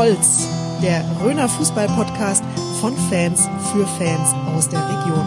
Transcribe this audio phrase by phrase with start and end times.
[0.00, 0.48] Holz,
[0.80, 2.42] der Röner Fußball-Podcast
[2.80, 5.26] von Fans für Fans aus der Region.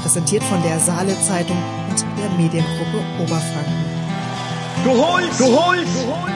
[0.00, 1.58] Präsentiert von der Saale Zeitung
[1.90, 3.74] und der Mediengruppe Oberfranken.
[4.84, 5.38] Du holst!
[5.38, 5.94] Du holst!
[5.94, 6.34] Du holst!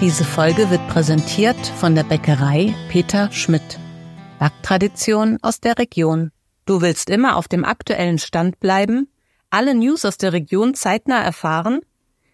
[0.00, 3.78] Diese Folge wird präsentiert von der Bäckerei Peter Schmidt.
[4.38, 6.30] Backtradition aus der Region.
[6.64, 9.06] Du willst immer auf dem aktuellen Stand bleiben,
[9.50, 11.80] alle News aus der Region zeitnah erfahren?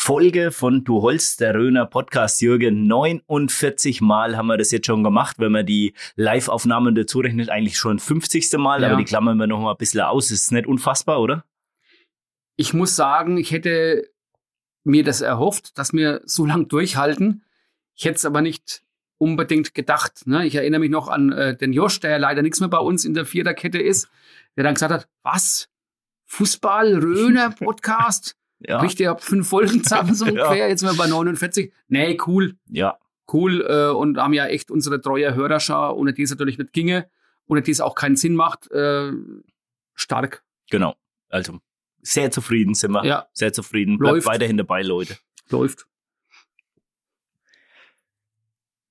[0.00, 2.40] Folge von Du Holst, der Röner Podcast.
[2.40, 5.40] Jürgen, 49 Mal haben wir das jetzt schon gemacht.
[5.40, 8.52] Wenn man die Live-Aufnahmen dazu rechnet, eigentlich schon 50.
[8.58, 8.88] Mal, ja.
[8.88, 10.30] aber die klammern wir noch mal ein bisschen aus.
[10.30, 11.44] Ist nicht unfassbar, oder?
[12.56, 14.08] Ich muss sagen, ich hätte
[14.84, 17.42] mir das erhofft, dass wir so lang durchhalten.
[17.96, 18.84] Ich hätte es aber nicht
[19.18, 20.26] unbedingt gedacht.
[20.26, 20.46] Ne?
[20.46, 23.04] Ich erinnere mich noch an äh, den Josh, der ja leider nichts mehr bei uns
[23.04, 24.08] in der Viererkette ist,
[24.56, 25.68] der dann gesagt hat, was?
[26.26, 28.38] Fußball, Röner, Podcast?
[28.60, 28.80] Ja.
[28.80, 30.56] Richtig, ihr habt fünf Folgen zusammen so ungefähr.
[30.56, 30.68] Ja.
[30.68, 31.72] Jetzt sind wir bei 49.
[31.88, 32.56] Nee, cool.
[32.68, 32.98] Ja.
[33.32, 33.64] Cool.
[33.68, 37.08] Äh, und haben ja echt unsere treue Hörerschar, ohne die es natürlich nicht ginge,
[37.46, 38.70] ohne die es auch keinen Sinn macht.
[38.70, 39.12] Äh,
[39.94, 40.42] stark.
[40.70, 40.94] Genau.
[41.28, 41.60] Also
[42.02, 43.04] sehr zufrieden sind wir.
[43.04, 43.26] Ja.
[43.32, 43.98] Sehr zufrieden.
[43.98, 44.26] Bleibt Läuft.
[44.26, 45.18] weiterhin dabei, Leute.
[45.50, 45.86] Läuft.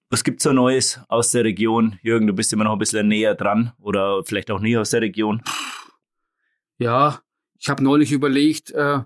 [0.09, 1.99] Was gibt's so Neues aus der Region?
[2.01, 5.01] Jürgen, du bist immer noch ein bisschen näher dran oder vielleicht auch nie aus der
[5.01, 5.41] Region.
[6.77, 7.21] Ja,
[7.59, 8.99] ich habe neulich überlegt, äh,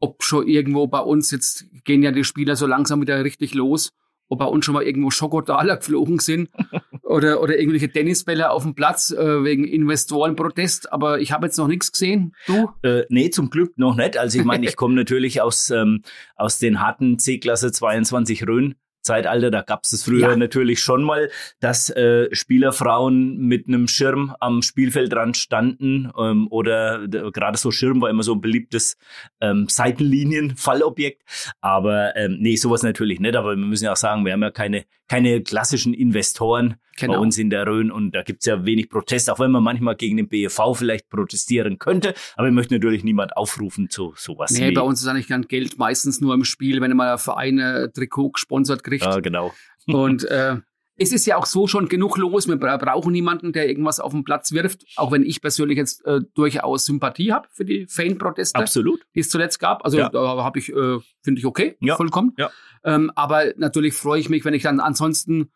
[0.00, 3.90] ob schon irgendwo bei uns, jetzt gehen ja die Spieler so langsam wieder richtig los,
[4.28, 6.50] ob bei uns schon mal irgendwo Schokodaler geflogen sind
[7.02, 10.92] oder, oder irgendwelche Tennisbälle auf dem Platz äh, wegen Investorenprotest.
[10.92, 12.34] Aber ich habe jetzt noch nichts gesehen.
[12.46, 12.70] Du?
[12.82, 14.16] Äh, nee, zum Glück noch nicht.
[14.16, 16.02] Also ich meine, ich komme natürlich aus, ähm,
[16.36, 20.36] aus den harten C-Klasse 22 Rhön Zeitalter, da gab es es früher ja.
[20.36, 27.58] natürlich schon mal, dass äh, Spielerfrauen mit einem Schirm am Spielfeldrand standen ähm, oder gerade
[27.58, 28.96] so Schirm war immer so ein beliebtes
[29.40, 31.22] ähm, Seitenlinien-Fallobjekt.
[31.60, 33.36] Aber ähm, nee, sowas natürlich nicht.
[33.36, 37.14] Aber wir müssen ja auch sagen, wir haben ja keine, keine klassischen Investoren genau.
[37.14, 39.96] bei uns in der Rhön und da gibt's ja wenig Protest, auch wenn man manchmal
[39.96, 42.14] gegen den BEV vielleicht protestieren könnte.
[42.36, 44.50] Aber ich möchte natürlich niemand aufrufen zu sowas.
[44.50, 48.30] Nee, bei uns ist eigentlich kein Geld meistens nur im Spiel, wenn mal Vereine Trikot
[48.30, 49.04] gesponsert kriegt.
[49.04, 49.52] Ja, genau.
[49.86, 50.56] Und äh,
[50.98, 52.48] es ist ja auch so schon genug los.
[52.48, 54.84] Wir brauchen niemanden, der irgendwas auf den Platz wirft.
[54.96, 59.00] Auch wenn ich persönlich jetzt äh, durchaus Sympathie habe für die Fan-Proteste, Absolut.
[59.14, 59.84] die es zuletzt gab.
[59.84, 60.08] Also ja.
[60.08, 61.96] da habe ich, äh, finde ich okay, ja.
[61.96, 62.34] vollkommen.
[62.36, 62.50] Ja.
[62.84, 65.50] Ähm, aber natürlich freue ich mich, wenn ich dann ansonsten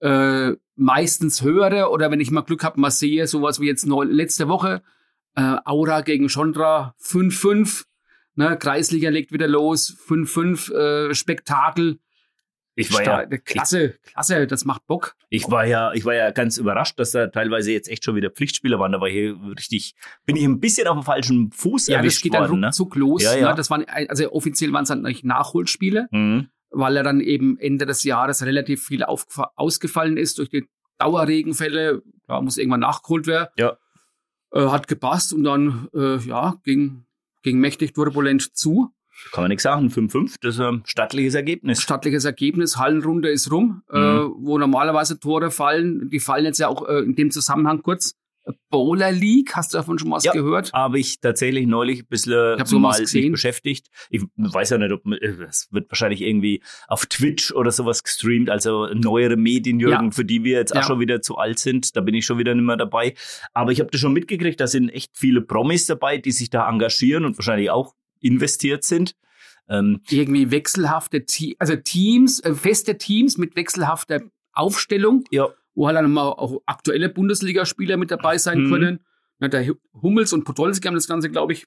[0.00, 4.04] äh, meistens höre oder wenn ich mal Glück habe, mal sehe, sowas wie jetzt neu,
[4.04, 4.82] letzte Woche,
[5.34, 7.84] äh, Aura gegen Chondra 5-5,
[8.36, 10.72] ne, Kreisliga legt wieder los, 5-5,
[11.10, 11.98] äh, Spektakel.
[12.76, 15.16] Ich war ja, klasse, klasse, das macht Bock.
[15.30, 18.30] Ich war ja, ich war ja ganz überrascht, dass da teilweise jetzt echt schon wieder
[18.30, 18.92] Pflichtspieler waren.
[18.92, 19.94] Da war hier richtig,
[20.26, 22.34] bin ich ein bisschen auf dem falschen Fuß ja, erwischt worden.
[22.34, 23.00] Ja, das geht dann ruckzuck ne?
[23.00, 23.22] los.
[23.22, 23.48] Ja, ja.
[23.50, 23.54] Ne?
[23.56, 26.08] Das waren, also offiziell waren es dann nicht Nachholspiele.
[26.10, 32.02] Mhm weil er dann eben Ende des Jahres relativ viel ausgefallen ist durch die Dauerregenfälle.
[32.26, 33.48] Da muss irgendwann nachgeholt werden.
[33.56, 33.76] Ja.
[34.52, 37.06] Äh, hat gepasst und dann äh, ja, ging,
[37.42, 38.90] ging mächtig turbulent zu.
[39.32, 39.88] Kann man nichts sagen.
[39.88, 41.82] 5-5, das ist ein stattliches Ergebnis.
[41.82, 44.04] Stattliches Ergebnis, Hallenrunde ist rum, äh, mhm.
[44.04, 46.08] äh, wo normalerweise Tore fallen.
[46.10, 48.14] Die fallen jetzt ja auch äh, in dem Zusammenhang kurz
[48.70, 50.72] Bowler League, hast du davon schon was ja, gehört?
[50.72, 53.32] habe ich tatsächlich neulich ein bisschen ich mal gesehen.
[53.32, 53.88] beschäftigt.
[54.10, 58.86] Ich weiß ja nicht, ob es wird wahrscheinlich irgendwie auf Twitch oder sowas gestreamt, also
[58.94, 60.10] neuere Medien, Jürgen, ja.
[60.10, 60.80] für die wir jetzt ja.
[60.80, 61.96] auch schon wieder zu alt sind.
[61.96, 63.14] Da bin ich schon wieder nicht mehr dabei.
[63.52, 66.68] Aber ich habe das schon mitgekriegt, da sind echt viele Promis dabei, die sich da
[66.68, 69.14] engagieren und wahrscheinlich auch investiert sind.
[69.68, 74.20] Ähm, irgendwie wechselhafte, Te also Teams, äh, feste Teams mit wechselhafter
[74.52, 75.24] Aufstellung.
[75.30, 78.70] Ja wo halt dann mal auch aktuelle Bundesligaspieler mit dabei sein mhm.
[78.70, 79.00] können.
[79.38, 79.68] Ja, der
[80.02, 81.66] Hummels und Podolski haben das Ganze, glaube ich,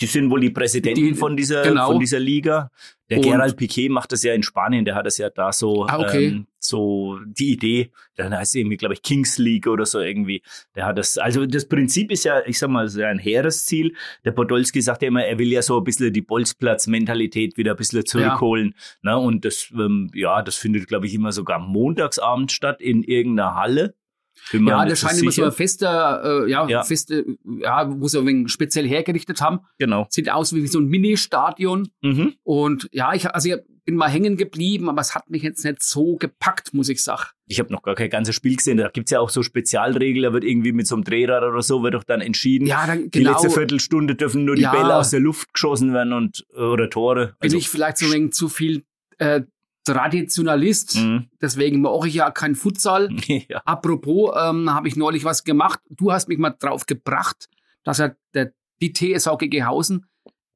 [0.00, 1.88] die sind wohl die Präsidenten die, von dieser genau.
[1.88, 2.70] von dieser Liga.
[3.08, 5.86] Der und, Gerald Piquet macht das ja in Spanien, der hat das ja da so
[5.86, 6.26] ah, okay.
[6.26, 10.42] ähm, so die Idee, dann heißt es irgendwie glaube ich Kings League oder so irgendwie.
[10.74, 13.94] Der hat das also das Prinzip ist ja, ich sag mal, so ein hehres Ziel.
[14.24, 17.72] Der Podolski sagt ja immer, er will ja so ein bisschen die Bolzplatz Mentalität wieder
[17.72, 19.12] ein bisschen zurückholen, ja.
[19.12, 19.18] ne?
[19.18, 23.94] Und das ähm, ja, das findet glaube ich immer sogar montagsabend statt in irgendeiner Halle
[24.52, 27.24] ja, das scheint immer so ein fester, äh, ja, ja, feste,
[27.60, 29.60] ja, wo sie ein wenig speziell hergerichtet haben.
[29.78, 30.06] Genau.
[30.10, 31.88] Sieht aus wie so ein Mini-Stadion.
[32.02, 32.34] Mhm.
[32.42, 33.50] Und ja, ich, also
[33.86, 37.30] bin mal hängen geblieben, aber es hat mich jetzt nicht so gepackt, muss ich sagen.
[37.46, 38.78] Ich habe noch gar kein ganzes Spiel gesehen.
[38.78, 41.82] Da gibt's ja auch so Spezialregeln, da wird irgendwie mit so einem Drehrad oder so,
[41.84, 42.66] wird doch dann entschieden.
[42.66, 43.32] Ja, dann, Die genau.
[43.32, 44.72] letzte Viertelstunde dürfen nur die Ja.
[44.72, 47.36] Bälle aus der Luft geschossen werden und oder Tore.
[47.40, 48.84] bin ich vielleicht so ein wenig zu viel
[49.18, 49.42] äh,
[49.86, 50.96] Traditionalist.
[50.96, 51.26] Mhm.
[51.40, 53.08] Deswegen mache ich ja kein Futsal.
[53.26, 53.60] ja.
[53.64, 55.80] Apropos, ähm, habe ich neulich was gemacht.
[55.90, 57.48] Du hast mich mal drauf gebracht,
[57.84, 60.06] dass er der, die TSV GG Hausen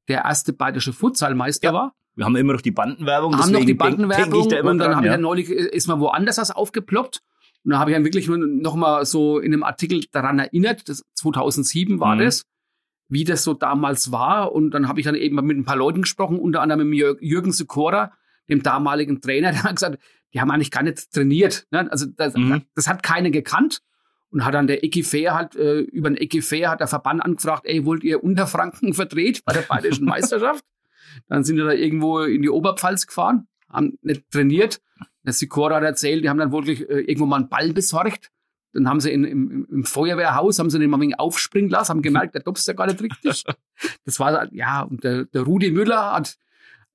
[0.07, 1.95] der erste bayerische Futsalmeister Ja, war.
[2.15, 3.33] Wir haben immer noch die Bandenwerbung.
[3.37, 5.11] haben noch die deswegen denk- denk Bandenwerbung da und dann dran, habe ich ja.
[5.13, 7.21] dann neulich, äh, ist mal woanders was aufgeploppt.
[7.63, 10.89] Und da habe ich dann wirklich nur noch mal so in einem Artikel daran erinnert,
[10.89, 12.19] das 2007 war Mhm.
[12.19, 12.43] das,
[13.07, 14.51] wie das so damals war.
[14.51, 17.17] Und dann habe ich dann eben mit ein paar Leuten gesprochen, unter anderem mit Jür-
[17.21, 18.11] Jürgen Sikora,
[18.51, 19.97] dem damaligen Trainer, der hat gesagt,
[20.33, 21.65] die haben eigentlich gar nicht trainiert.
[21.71, 21.91] Ne?
[21.91, 22.61] Also das, Mhm.
[22.75, 23.79] das hat keiner gekannt.
[24.29, 27.21] Und hat dann der Ecki Fair halt, äh, über den Ecki Fair hat der Verband
[27.21, 30.63] angefragt, ey, wollt ihr Unterfranken verdreht bei der bayerischen Meisterschaft?
[31.27, 34.79] Dann sind wir da irgendwo in die Oberpfalz gefahren, haben nicht trainiert.
[35.23, 38.31] Der Sikora hat erzählt, die haben dann wirklich äh, irgendwo mal einen Ball besorgt.
[38.71, 41.89] Dann haben sie in, im, im Feuerwehrhaus, haben sie den mal ein wenig aufspringen lassen,
[41.89, 43.43] haben gemerkt, der topst ja gar nicht richtig.
[44.05, 46.37] Das war, ja, und der, der Rudi Müller hat,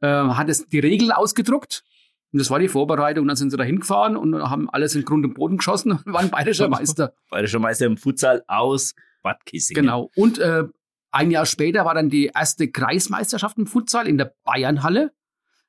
[0.01, 1.85] äh, hat es, die Regeln ausgedruckt.
[2.33, 3.23] Und das war die Vorbereitung.
[3.23, 6.07] Und dann sind sie da hingefahren und haben alles in Grund und Boden geschossen und
[6.13, 7.15] waren bayerischer Meister.
[7.31, 9.85] Bayerischer Meister im Futsal aus Bad Kissingen.
[9.85, 10.11] Genau.
[10.17, 10.65] Und äh,
[11.13, 15.13] ein Jahr später war dann die erste Kreismeisterschaft im Futsal in der Bayernhalle.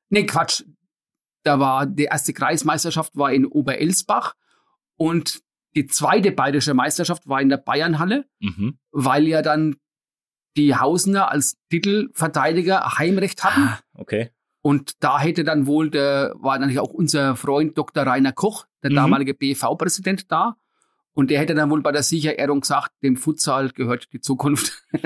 [0.10, 0.64] Nee, Quatsch.
[1.44, 4.34] Da war die erste Kreismeisterschaft war in Oberelsbach
[4.98, 5.42] und
[5.76, 8.80] die zweite bayerische Meisterschaft war in der Bayernhalle, Mhm.
[8.92, 9.76] weil ja dann
[10.58, 13.62] die Hausener als Titelverteidiger Heimrecht hatten.
[13.70, 14.32] Ah, okay.
[14.62, 18.04] Und da hätte dann wohl der, war natürlich auch unser Freund Dr.
[18.04, 18.96] Rainer Koch, der Mhm.
[18.96, 20.56] damalige BV-Präsident da.
[21.18, 24.84] Und der hätte dann wohl bei der Siegerehrung gesagt, dem Futsal gehört die Zukunft.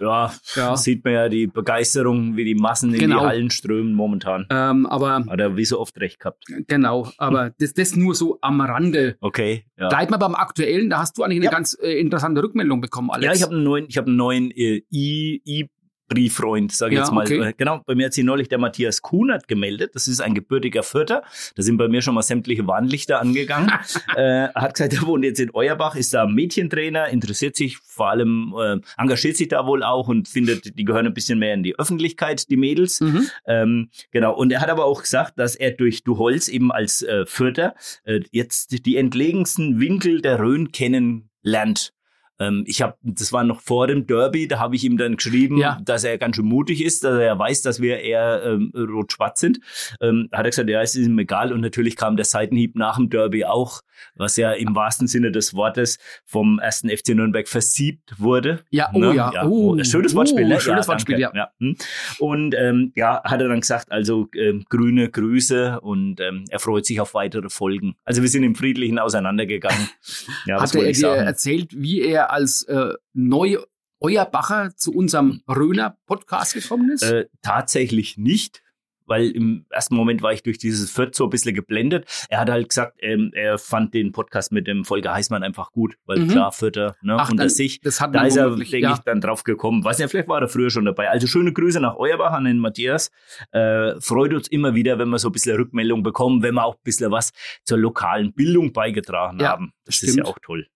[0.00, 0.76] Ja, Ja.
[0.76, 3.20] sieht man ja die Begeisterung, wie die Massen in Genau.
[3.20, 4.46] die Hallen strömen momentan.
[4.50, 6.44] ähm, aber Hat er wie so oft recht gehabt.
[6.66, 9.16] genau, aber das, das nur so am Rande.
[9.20, 9.88] Okay, ja.
[9.88, 11.50] Bleibt mal beim Aktuellen, da hast du eigentlich eine Ja.
[11.52, 13.24] ganz äh, interessante Rückmeldung bekommen, Alex.
[13.26, 15.70] Ja, ich habe einen neuen, ich habe einen neuen äh, I, I
[16.08, 17.24] Brieffreund, sage ich Ja, jetzt mal.
[17.24, 17.40] okay.
[17.48, 19.92] Äh, Genau, bei mir hat sich neulich der Matthias Kunert gemeldet.
[19.94, 21.22] Das ist ein gebürtiger Vierter.
[21.54, 23.70] Da sind bei mir schon mal sämtliche Warnlichter angegangen.
[24.16, 28.54] äh, hat gesagt, er wohnt jetzt in Euerbach, ist da Mädchentrainer, interessiert sich vor allem,
[28.58, 31.78] äh, engagiert sich da wohl auch und findet, die gehören ein bisschen mehr in die
[31.78, 33.00] Öffentlichkeit, die Mädels.
[33.00, 33.28] Mhm.
[33.46, 34.34] Ähm, genau.
[34.34, 37.74] Und er hat aber auch gesagt, dass er durch Du Holz eben als äh, Vierter
[38.04, 41.92] äh, jetzt die entlegensten Winkel der Rhön kennenlernt.
[42.38, 45.58] Ähm, ich habe, das war noch vor dem Derby, da habe ich ihm dann geschrieben,
[45.58, 45.78] Ja.
[45.84, 49.58] dass er ganz schön mutig ist, dass er weiß, dass wir eher ähm, rot-schwarz sind.
[50.00, 51.52] Ähm, hat er gesagt, ja, es ist ihm egal.
[51.52, 53.80] Und natürlich kam der Seitenhieb nach dem Derby auch,
[54.14, 58.64] was ja im wahrsten Sinne des Wortes vom ersten FC Nürnberg versiebt wurde.
[58.70, 59.14] Ja, oh Ne?
[59.14, 59.44] ja.
[59.46, 60.60] Oh, schönes oh, Wortspiel, ne?
[60.60, 61.38] schönes ja, Wortspiel, danke.
[61.38, 61.48] ja.
[61.58, 61.76] hm.
[62.18, 66.84] Und ähm, ja, hat er dann gesagt, also ähm, grüne Grüße und ähm, er freut
[66.86, 67.94] sich auf weitere Folgen.
[68.04, 69.88] Also wir sind im Friedlichen auseinandergegangen.
[70.46, 71.26] Ja, Hatte er dir sagen?
[71.26, 73.58] erzählt, wie er als äh, neu
[74.00, 77.02] Euerbacher zu unserem Röner Podcast gekommen ist?
[77.02, 78.62] Äh, tatsächlich nicht,
[79.06, 82.04] weil im ersten Moment war ich durch dieses Viert so ein bisschen geblendet.
[82.28, 85.96] Er hat halt gesagt, ähm, er fand den Podcast mit dem Volker Heißmann einfach gut,
[86.04, 86.28] weil Mhm.
[86.28, 87.80] klar, Vierter ne, Ach, unter dann- sich.
[87.80, 88.92] das hat Da ist er, denke ja.
[88.92, 89.82] ich, dann drauf gekommen.
[89.82, 91.08] Weiß nicht, vielleicht war er früher schon dabei.
[91.08, 93.10] Also schöne Grüße nach Euerbach an den Matthias.
[93.52, 96.74] Äh, freut uns immer wieder, wenn wir so ein bisschen Rückmeldung bekommen, wenn wir auch
[96.74, 97.32] ein bisschen was
[97.64, 99.72] zur lokalen Bildung beigetragen Ja, haben.
[99.86, 100.18] Das ist stimmt.
[100.18, 100.66] ja auch toll.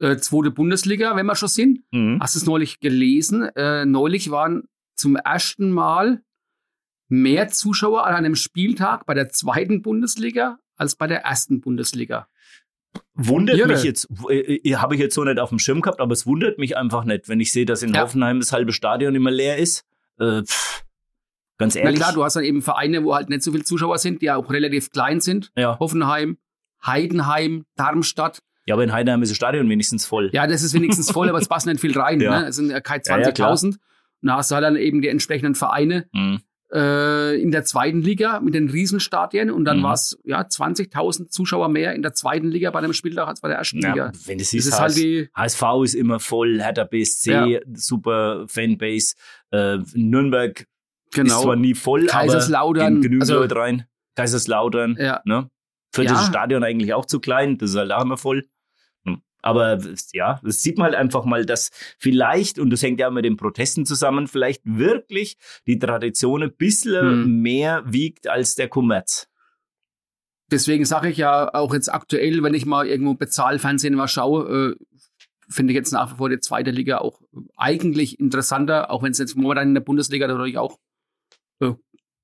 [0.00, 1.80] Äh, zweite Bundesliga, wenn wir schon sind.
[1.92, 2.18] Mhm.
[2.20, 3.42] Hast du es neulich gelesen?
[3.56, 4.64] Äh, neulich waren
[4.94, 6.22] zum ersten Mal
[7.08, 12.28] mehr Zuschauer an einem Spieltag bei der zweiten Bundesliga als bei der ersten Bundesliga.
[13.14, 13.68] Wundert Irre.
[13.68, 16.26] mich jetzt, äh, äh, habe ich jetzt so nicht auf dem Schirm gehabt, aber es
[16.26, 18.02] wundert mich einfach nicht, wenn ich sehe, dass in Ja.
[18.02, 19.84] Hoffenheim das halbe Stadion immer leer ist.
[20.18, 20.84] Äh, pff,
[21.58, 22.00] ganz Na ehrlich.
[22.00, 24.50] klar, du hast dann eben Vereine, wo halt nicht so viele Zuschauer sind, die auch
[24.50, 25.50] relativ klein sind.
[25.56, 25.78] ja.
[25.78, 26.38] Hoffenheim,
[26.84, 28.40] Heidenheim, Darmstadt.
[28.68, 30.30] Ja, aber in Heidenheim ist das Stadion wenigstens voll.
[30.32, 32.20] Ja, das ist wenigstens voll, aber es passt nicht viel rein.
[32.20, 32.40] Ja.
[32.40, 32.46] Ne?
[32.48, 33.54] Es sind ja keine Ja, ja, klar.
[33.54, 33.64] 20.000.
[33.64, 33.78] Und
[34.22, 36.40] da hast du halt dann eben die entsprechenden Vereine Mhm.
[36.72, 39.82] äh, in der zweiten Liga mit den Riesenstadien und dann Mhm.
[39.84, 43.48] war es ja 20.000 Zuschauer mehr in der zweiten Liga bei einem Spieltag als bei
[43.48, 44.12] der ersten Ja, Liga.
[44.26, 47.60] wenn Das siehst, ist halt die, HSV ist immer voll, Hertha BSC, Ja.
[47.72, 49.14] super Fanbase,
[49.50, 50.66] äh, Nürnberg ist
[51.14, 51.40] genau.
[51.42, 53.84] zwar nie voll, Kaiserslautern, aber genügend also- Leute rein.
[54.16, 55.22] Kaiserslautern, Ja.
[55.24, 55.48] ne?
[55.94, 56.10] Für Ja.
[56.10, 58.44] das Stadion eigentlich auch zu klein, das ist halt auch immer voll.
[59.40, 59.78] Aber
[60.12, 63.24] ja, das sieht man halt einfach mal, dass vielleicht, und das hängt ja auch mit
[63.24, 67.42] den Protesten zusammen, vielleicht wirklich die Tradition ein bisschen Hm.
[67.42, 69.28] mehr wiegt als der Kommerz.
[70.50, 74.84] Deswegen sage ich ja auch jetzt aktuell, wenn ich mal irgendwo Bezahlfernsehen mal schaue, äh,
[75.50, 77.20] finde ich jetzt nach wie vor die zweite Liga auch
[77.56, 80.78] eigentlich interessanter, auch wenn es jetzt momentan in der Bundesliga natürlich auch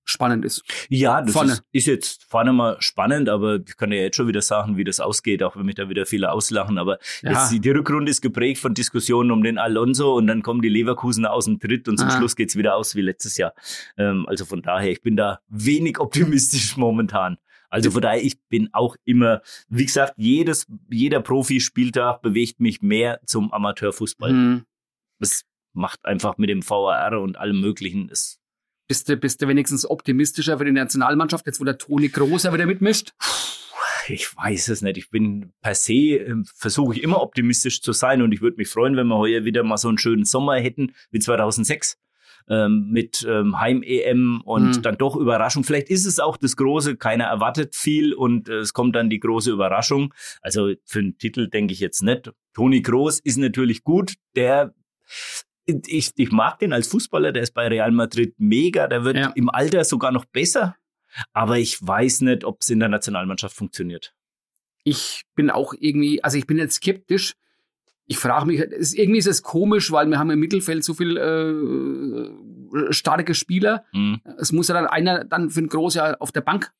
[0.05, 0.63] spannend ist.
[0.89, 1.53] Ja, das Vorne.
[1.53, 4.85] Ist, ist jetzt vorne mal spannend, aber ich kann ja jetzt schon wieder sagen, wie
[4.85, 6.79] das ausgeht, auch wenn mich da wieder viele auslachen.
[6.79, 7.33] Aber Ja.
[7.33, 11.33] jetzt, die Rückrunde ist geprägt von Diskussionen um den Alonso und dann kommen die Leverkusener
[11.33, 12.17] aus dem Tritt und zum Ah.
[12.19, 13.55] Schluss geht's wieder aus wie letztes Jahr.
[13.97, 17.39] Ähm, also von daher, ich bin da wenig optimistisch momentan.
[17.71, 23.21] Also von daher, ich bin auch immer, wie gesagt, jedes, jeder Profispieltag bewegt mich mehr
[23.27, 24.31] zum Amateurfußball.
[24.31, 24.65] Hm.
[25.19, 25.43] Das
[25.73, 28.09] macht einfach mit dem VAR und allem Möglichen.
[28.11, 28.39] Es
[28.95, 32.65] Bist du, bist du wenigstens optimistischer für die Nationalmannschaft, jetzt wo der Toni Großer wieder
[32.65, 33.11] mitmischt?
[34.07, 34.97] Ich weiß es nicht.
[34.99, 38.69] Ich bin per se, ähm, versuche ich immer optimistisch zu sein und ich würde mich
[38.69, 41.99] freuen, wenn wir heuer wieder mal so einen schönen Sommer hätten wie 2006
[42.49, 44.83] ähm, mit ähm, Heim-EM und Mhm.
[44.83, 45.65] dann doch Überraschung.
[45.65, 49.19] Vielleicht ist es auch das Große, keiner erwartet viel und äh, es kommt dann die
[49.19, 50.15] große Überraschung.
[50.41, 52.31] Also für einen Titel denke ich jetzt nicht.
[52.53, 54.73] Toni Groß ist natürlich gut, der
[55.67, 59.33] ich, ich mag den als Fußballer, der ist bei Real Madrid mega, der wird Ja.
[59.35, 60.77] im Alter sogar noch besser.
[61.33, 64.15] Aber ich weiß nicht, ob es in der Nationalmannschaft funktioniert.
[64.83, 67.35] Ich bin auch irgendwie, also ich bin jetzt skeptisch.
[68.07, 71.17] Ich frage mich, es, irgendwie ist es komisch, weil wir haben im Mittelfeld so viel
[71.17, 73.85] äh, starke Spieler.
[73.93, 74.21] Hm.
[74.39, 76.73] Es muss ja dann einer dann für ein Großjahr auf der Bank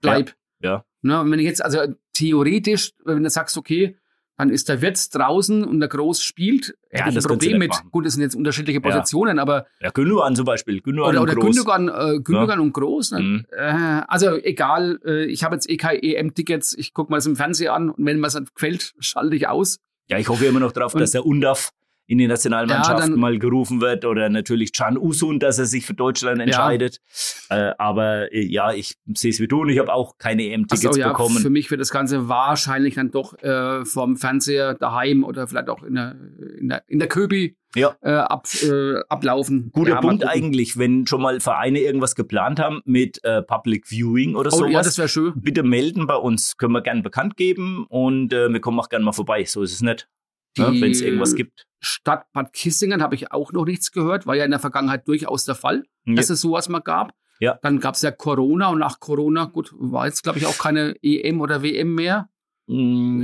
[0.00, 0.30] bleiben.
[0.60, 0.84] Ja.
[1.02, 1.80] Ne, und wenn ich jetzt, also
[2.14, 3.98] theoretisch, wenn du sagst, okay,
[4.36, 7.28] dann ist der Wirtz draußen und der Groß spielt, Ja, hätte ich ein das du
[7.28, 7.68] Problem mit.
[7.70, 7.88] machen.
[7.90, 8.82] Gut, das sind jetzt unterschiedliche Ja.
[8.90, 10.80] Positionen, aber Ja, Gündogan zum Beispiel.
[10.80, 11.54] Gündogan oder, und oder Groß.
[11.56, 13.12] Gündogan, äh, Gündogan und Groß.
[13.12, 13.20] Ne?
[13.20, 13.46] Mhm.
[13.56, 17.36] Äh, also egal, äh, ich habe jetzt eh keine EM-Tickets, ich gucke mal das im
[17.36, 19.78] Fernsehen an und wenn mir es gefällt, schalte ich aus.
[20.08, 21.70] Ja, ich hoffe immer noch darauf, Und- dass der Undaf
[22.06, 25.86] in die Nationalmannschaft Ja, dann- mal gerufen wird oder natürlich Can Usun, dass er sich
[25.86, 27.00] für Deutschland entscheidet.
[27.48, 30.94] Äh, aber äh, ja, ich sehe es wie du und ich habe auch keine EM-Tickets
[30.96, 31.38] so, ja, bekommen.
[31.38, 35.82] für mich wird das Ganze wahrscheinlich dann doch äh, vom Fernseher daheim oder vielleicht auch
[35.82, 36.16] in der,
[36.58, 37.96] in der, in der Köbi Ja.
[38.02, 39.70] äh, ab, äh, ablaufen.
[39.72, 44.34] Guter ja, Punkt eigentlich, wenn schon mal Vereine irgendwas geplant haben mit äh, Public Viewing
[44.36, 44.72] oder Oh, sowas.
[44.72, 45.32] ja, das wäre schön.
[45.36, 49.02] bitte melden bei uns, können wir gern bekannt geben und äh, wir kommen auch gern
[49.02, 49.44] mal vorbei.
[49.44, 50.08] So ist es nicht.
[50.56, 51.66] Ja, wenn es irgendwas gibt.
[51.80, 55.44] Stadt Bad Kissingen habe ich auch noch nichts gehört, war ja in der Vergangenheit durchaus
[55.44, 56.14] der Fall, Ja.
[56.14, 57.12] dass es sowas mal gab.
[57.40, 57.58] Ja.
[57.62, 60.94] Dann gab es ja Corona und nach Corona, gut, war jetzt glaube ich auch keine
[61.02, 62.28] EM oder WM mehr.
[62.66, 62.74] Ich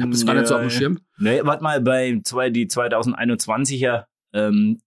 [0.03, 0.99] habe das gar nicht so auf dem Schirm.
[1.19, 4.81] Nee, warte mal, bei zwei, die 2021er ähm,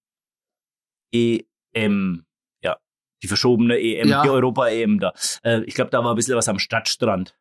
[1.12, 2.26] EM,
[2.62, 2.78] ja,
[3.24, 4.22] die verschobene EM, Ja.
[4.24, 5.14] die Europa-EM da.
[5.44, 7.36] Äh, ich glaube, da war ein bisschen was am Stadtstrand.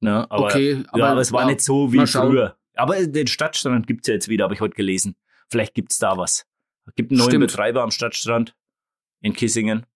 [0.00, 2.56] Ne, aber, okay, ja, aber es war nicht so wie früher.
[2.74, 5.14] Aber den Stadtstrand gibt's ja jetzt wieder, habe ich heute gelesen.
[5.48, 6.44] Vielleicht gibt's da was.
[6.86, 7.46] Es gibt einen neuen Stimmt.
[7.46, 8.54] Betreiber am Stadtstrand
[9.20, 9.86] in Kissingen.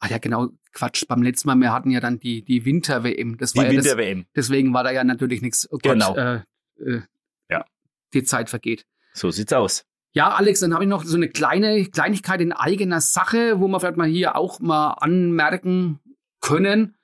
[0.00, 1.06] Ah ja, genau, Quatsch.
[1.06, 3.38] Beim letzten Mal, wir hatten ja dann die, die Winter-WM.
[3.38, 4.26] Das Die war ja Winter-WM.
[4.34, 5.66] deswegen war da ja natürlich nichts.
[5.70, 6.16] Oh Gott, Genau.
[6.16, 6.42] Äh,
[6.80, 7.02] äh,
[7.48, 7.64] Ja.
[8.12, 8.84] Die Zeit vergeht.
[9.14, 9.84] So sieht's aus.
[10.14, 13.80] Ja, Alex, dann habe ich noch so eine kleine Kleinigkeit in eigener Sache, wo wir
[13.80, 16.00] vielleicht mal hier auch mal anmerken
[16.40, 16.96] können.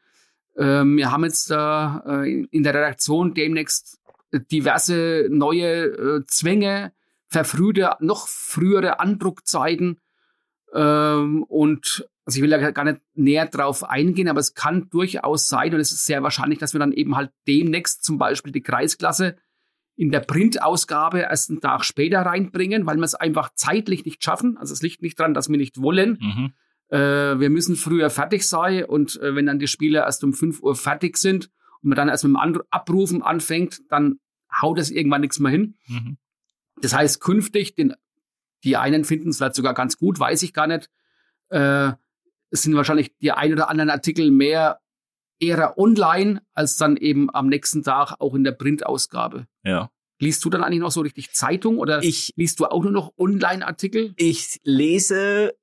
[0.58, 3.98] Ähm, wir haben jetzt äh, in der Redaktion demnächst
[4.32, 6.92] diverse neue äh, Zwänge,
[7.28, 10.00] verfrühte, noch frühere Andruckzeiten.
[10.75, 15.49] Ähm, und also ich will da gar nicht näher drauf eingehen, aber es kann durchaus
[15.49, 18.62] sein und es ist sehr wahrscheinlich, dass wir dann eben halt demnächst zum Beispiel die
[18.62, 19.37] Kreisklasse
[19.97, 24.56] in der Printausgabe erst einen Tag später reinbringen, weil wir es einfach zeitlich nicht schaffen.
[24.58, 26.18] Also es liegt nicht dran, dass wir nicht wollen.
[26.20, 26.52] Mhm.
[26.90, 30.62] Äh, wir müssen früher fertig sein und äh, wenn dann die Spieler erst um 5
[30.62, 31.50] Uhr fertig sind
[31.82, 34.18] und man dann erst mit dem An Abrufen anfängt, dann
[34.61, 35.76] haut es irgendwann nichts mehr hin.
[35.87, 36.16] Mhm.
[36.80, 37.94] Das heißt, künftig, den,
[38.64, 40.90] die einen finden es vielleicht sogar ganz gut, weiß ich gar nicht.
[41.49, 41.92] Äh,
[42.50, 44.80] es sind wahrscheinlich die ein oder anderen Artikel mehr
[45.40, 49.47] eher online, als dann eben am nächsten Tag auch in der Printausgabe.
[49.64, 49.90] Ja.
[50.20, 53.12] Liest du dann eigentlich noch so richtig Zeitung oder Ich liest du auch nur noch
[53.16, 54.14] Online-Artikel?
[54.16, 55.54] Ich lese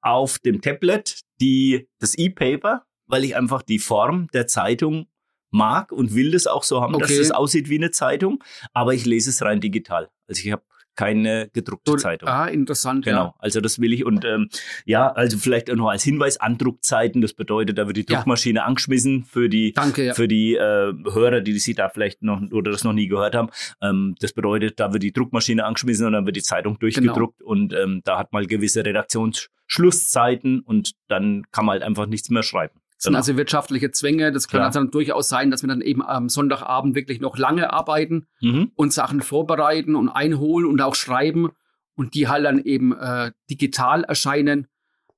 [0.00, 5.06] auf dem Tablet die, das E-Paper, weil ich einfach die Form der Zeitung
[5.50, 7.18] mag und will das auch so haben, dass Okay.
[7.20, 8.42] es aussieht wie eine Zeitung,
[8.72, 10.08] aber ich lese es rein digital.
[10.28, 10.62] Also ich habe
[10.96, 12.28] keine gedruckte Zeitung.
[12.28, 13.04] Ah, interessant.
[13.06, 13.34] Genau, Ja.
[13.38, 14.50] also das will ich und ähm,
[14.84, 18.16] ja, also vielleicht auch noch als Hinweis, Andruckzeiten, das bedeutet, da wird die Ja.
[18.18, 20.14] Druckmaschine angeschmissen für die Danke, ja.
[20.14, 23.48] für die äh, Hörer, die sie da vielleicht noch oder das noch nie gehört haben.
[23.80, 26.80] Ähm, das bedeutet, da wird die Druckmaschine angeschmissen und dann wird die Zeitung Genau.
[26.80, 32.30] durchgedruckt und ähm, da hat mal gewisse Redaktionsschlusszeiten und dann kann man halt einfach nichts
[32.30, 32.79] mehr schreiben.
[33.00, 33.18] Das sind Genau.
[33.20, 34.30] also wirtschaftliche Zwänge.
[34.30, 34.66] Das kann Klar.
[34.66, 38.72] also dann durchaus sein, dass wir dann eben am Sonntagabend wirklich noch lange arbeiten Mhm.
[38.74, 41.48] und Sachen vorbereiten und einholen und auch schreiben
[41.94, 44.66] und die halt dann eben äh, digital erscheinen,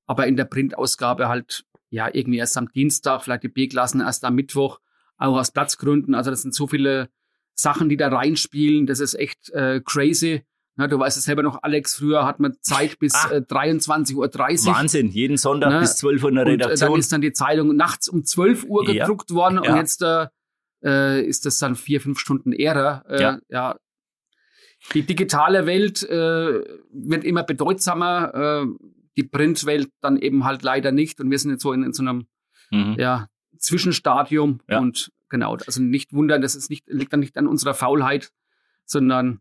[0.07, 4.37] aber in der Printausgabe halt ja irgendwie erst am Dienstag, vielleicht die B-Klassen erst am
[4.37, 4.79] Mittwoch,
[5.19, 6.15] auch aus Platzgründen.
[6.15, 7.09] Also das sind so viele
[7.55, 8.87] Sachen, die da reinspielen.
[8.87, 10.43] Das ist echt äh, crazy.
[10.79, 13.31] Ja, du weißt es selber noch, Alex, früher hat man Zeit bis Ah.
[13.31, 14.75] äh, 23.30 Uhr.
[14.75, 15.81] Wahnsinn, jeden Sonntag Ne?
[15.81, 16.91] bis 12 Uhr in der Und äh, Redaktion.
[16.91, 19.05] dann ist dann die Zeitung nachts um 12 Uhr Ja.
[19.05, 19.71] gedruckt worden Ja.
[19.73, 20.29] und jetzt äh,
[20.85, 23.05] äh, ist das dann vier, fünf Stunden Ära.
[23.09, 23.39] Äh, Ja.
[23.49, 23.77] ja.
[24.95, 28.67] Die digitale Welt äh, wird immer bedeutsamer,
[29.17, 31.21] die Printwelt dann eben halt leider nicht.
[31.21, 32.27] Und wir sind jetzt so in, in so einem
[32.73, 32.97] mhm.
[32.99, 34.81] ja, Zwischenstadium Ja.
[34.81, 38.33] und genau, also nicht wundern, das ist nicht, liegt dann nicht an unserer Faulheit,
[38.85, 39.41] sondern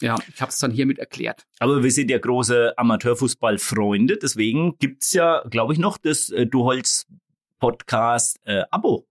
[0.00, 1.46] ja, ich habe es dann hiermit erklärt.
[1.58, 6.64] Aber wir sind ja große Amateurfußballfreunde, deswegen gibt's ja, glaube ich, noch das äh, Du
[6.64, 7.06] Holz
[7.58, 9.06] Podcast äh, Abo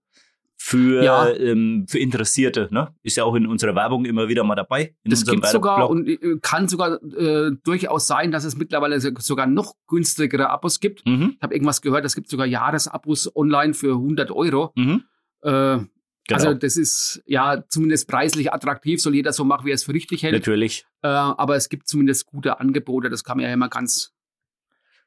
[0.56, 1.28] für, Ja.
[1.30, 2.68] ähm, für Interessierte.
[2.70, 2.92] Ne?
[3.02, 4.94] Ist ja auch in unserer Werbung immer wieder mal dabei.
[5.04, 9.46] Das gibt sogar und äh, kann sogar äh, durchaus sein, dass es mittlerweile so- sogar
[9.46, 11.06] noch günstigere Abos gibt.
[11.06, 14.72] Mhm, Ich habe irgendwas gehört, es gibt sogar Jahresabos online für 100 Euro.
[14.76, 15.04] mhm,
[15.42, 15.78] Äh,
[16.38, 16.48] genau.
[16.48, 19.92] Also das ist ja zumindest preislich attraktiv, soll jeder so machen, wie er es für
[19.94, 20.32] richtig hält.
[20.34, 20.86] Natürlich.
[21.02, 24.12] Äh, aber es gibt zumindest gute Angebote, das kann man ja immer ganz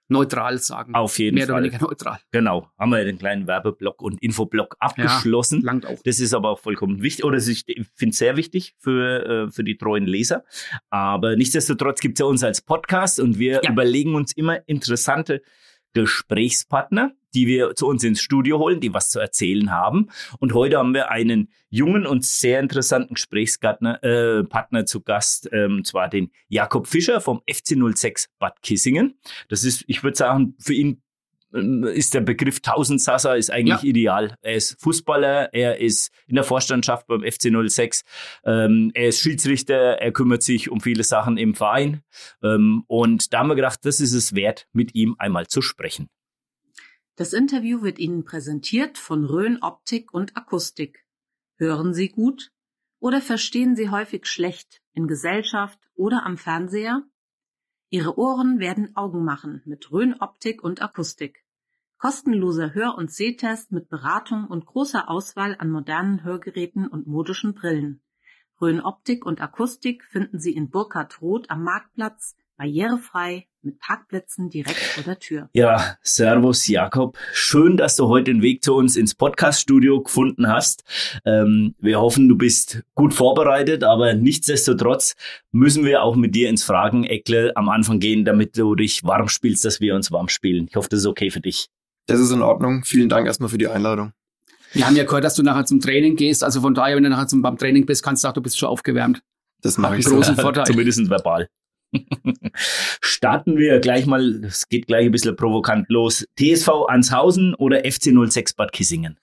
[0.10, 0.94] neutral sagen.
[0.94, 1.64] Auf jeden Mehr oder Fall.
[1.64, 2.20] weniger neutral.
[2.32, 2.70] Genau.
[2.78, 5.62] Haben wir den kleinen Werbeblock und Infoblock abgeschlossen.
[5.62, 5.98] Langt auch.
[6.04, 7.64] Das ist aber auch vollkommen wichtig, oder ich
[7.96, 10.44] finde es sehr wichtig für, äh, für die treuen Leser.
[10.90, 13.72] Aber nichtsdestotrotz gibt es ja uns als Podcast und wir Ja.
[13.72, 15.42] überlegen uns immer interessante
[15.94, 20.10] Gesprächspartner, die wir zu uns ins Studio holen, die was zu erzählen haben.
[20.40, 25.84] Und heute haben wir einen jungen und sehr interessanten Gesprächspartner äh, Partner zu Gast, ähm,
[25.84, 29.18] zwar den Jakob Fischer vom FC 06 Bad Kissingen.
[29.50, 31.02] Das ist, ich würde sagen, für ihn
[31.54, 33.90] ähm, ist der Begriff Tausendsasser ist eigentlich Ja.
[33.90, 34.36] ideal.
[34.42, 38.04] Er ist Fußballer, er ist in der Vorstandschaft beim FC 06,
[38.46, 42.02] ähm, er ist Schiedsrichter, er kümmert sich um viele Sachen im Verein.
[42.44, 46.10] Ähm, und da haben wir gedacht, das ist es wert, mit ihm einmal zu sprechen.
[47.16, 51.06] Das Interview wird Ihnen präsentiert von Rhön Optik und Akustik.
[51.58, 52.52] Hören Sie gut
[53.00, 57.04] oder verstehen Sie häufig schlecht in Gesellschaft oder am Fernseher?
[57.90, 61.46] Ihre Ohren werden Augen machen mit Rhön Optik und Akustik.
[62.00, 68.02] Kostenloser Hör- und Sehtest mit Beratung und großer Auswahl an modernen Hörgeräten und modischen Brillen.
[68.60, 74.78] Rhön Optik und Akustik finden Sie in Burkhard Roth am Marktplatz, barrierefrei, mit Parkplätzen direkt
[74.78, 75.50] vor der Tür.
[75.54, 77.18] Ja, Servus Jakob.
[77.34, 80.86] Schön, dass du heute den Weg zu uns ins Podcast-Studio gefunden hast.
[81.26, 85.16] Ähm, wir hoffen, du bist gut vorbereitet, aber nichtsdestotrotz
[85.52, 89.66] müssen wir auch mit dir ins Fragen-Eckle am Anfang gehen, damit du dich warm spielst,
[89.66, 90.68] dass wir uns warm spielen.
[90.70, 91.68] Ich hoffe, das ist okay für dich.
[92.06, 92.84] Das ist in Ordnung.
[92.86, 94.14] Vielen Dank erstmal für die Einladung.
[94.72, 96.46] Wir haben ja gehört, dass du nachher zum Training gehst.
[96.46, 98.58] Also von daher, wenn du nachher zum, beim Training bist, kannst du sagen, du bist
[98.58, 99.22] schon aufgewärmt.
[99.62, 100.32] Das mache ich Großen so.
[100.32, 100.66] Großen Vorteil.
[100.66, 101.50] Zumindest verbal.
[103.02, 106.26] Starten wir gleich mal, es geht gleich ein bisschen provokant los.
[106.40, 109.18] TSV Anshausen oder FC 06 Bad Kissingen?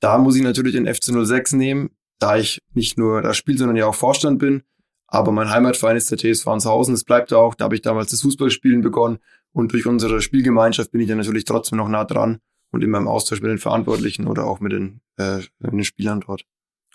[0.00, 3.76] Da muss ich natürlich den FC 06 nehmen, da ich nicht nur da spiele, sondern
[3.76, 4.62] ja auch Vorstand bin.
[5.06, 6.94] Aber mein Heimatverein ist der TSV Anshausen.
[6.94, 7.54] Das bleibt auch.
[7.54, 9.18] Da habe ich damals das Fußballspielen begonnen.
[9.52, 12.40] Und durch unsere Spielgemeinschaft bin ich dann natürlich trotzdem noch nah dran
[12.72, 16.20] und immer im Austausch mit den Verantwortlichen oder auch mit den, äh, mit den Spielern
[16.26, 16.44] dort.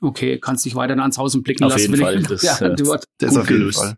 [0.01, 1.93] Okay, kannst dich weiter ans Hausen blicken Auf lassen.
[1.93, 2.75] jeden will ich- Fall, das, ja, äh.
[2.75, 3.79] Das Gut auf jeden gelöst.
[3.79, 3.95] Fall.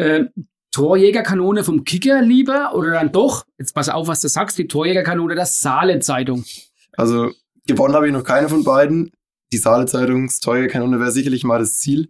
[0.00, 0.28] Äh,
[0.72, 5.34] Torjägerkanone vom Kicker lieber oder dann doch, jetzt pass auf, was du sagst, die Torjägerkanone
[5.34, 6.44] der Saale-Zeitung.
[6.96, 7.32] Also
[7.66, 9.10] gewonnen habe ich noch keine von beiden.
[9.52, 12.08] Die Saale Zeitungsteuerkanone wäre sicherlich mal das Ziel.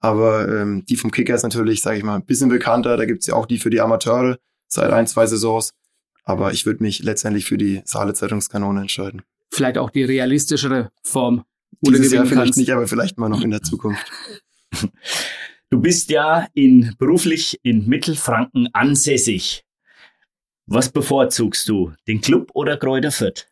[0.00, 2.96] Aber ähm, die vom Kicker ist natürlich, sage ich mal, ein bisschen bekannter.
[2.96, 5.72] Da gibt's ja auch die für die Amateure seit ein, zwei Saisons.
[6.24, 9.22] Aber ich würde mich letztendlich für die Saale Zeitungskanone entscheiden.
[9.52, 11.44] Vielleicht auch die realistischere Form.
[11.82, 12.58] Dieses Jahr vielleicht kannst.
[12.58, 14.10] nicht, aber vielleicht mal noch in der Zukunft.
[15.72, 19.64] Du bist ja in, beruflich in Mittelfranken ansässig.
[20.66, 21.92] Was bevorzugst du?
[22.08, 23.46] Den Club oder Kräuter Fürth?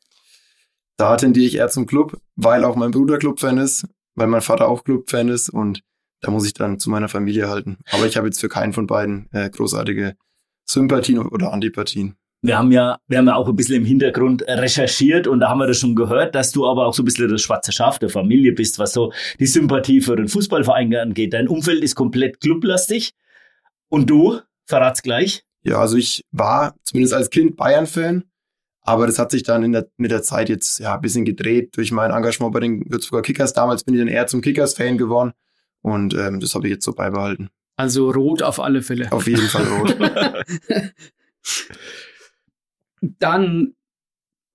[0.96, 4.66] Da tendiere ich eher zum Club, weil auch mein Bruder Clubfan ist, weil mein Vater
[4.66, 5.84] auch Clubfan ist und
[6.20, 7.78] da muss ich dann zu meiner Familie halten.
[7.92, 10.16] Aber ich habe jetzt für keinen von beiden äh, großartige
[10.64, 12.16] Sympathien oder Antipathien.
[12.40, 15.58] Wir haben ja, wir haben ja auch ein bisschen im Hintergrund recherchiert und da haben
[15.58, 18.10] wir das schon gehört, dass du aber auch so ein bisschen das schwarze Schaf der
[18.10, 21.32] Familie bist, was so die Sympathie für den Fußballverein angeht.
[21.32, 23.14] Dein Umfeld ist komplett clublastig.
[23.88, 25.42] Und du, verrat's gleich.
[25.62, 28.24] Ja, also ich war zumindest als Kind Bayern-Fan,
[28.82, 31.76] aber das hat sich dann in der, mit der Zeit jetzt ja ein bisschen gedreht
[31.76, 33.52] durch mein Engagement bei den Würzburger Kickers.
[33.52, 35.32] Damals bin ich dann eher zum Kickers-Fan geworden
[35.82, 37.48] und ähm, das habe ich jetzt so beibehalten.
[37.76, 39.10] Also rot auf alle Fälle.
[39.10, 39.96] Auf jeden Fall rot.
[43.00, 43.74] Dann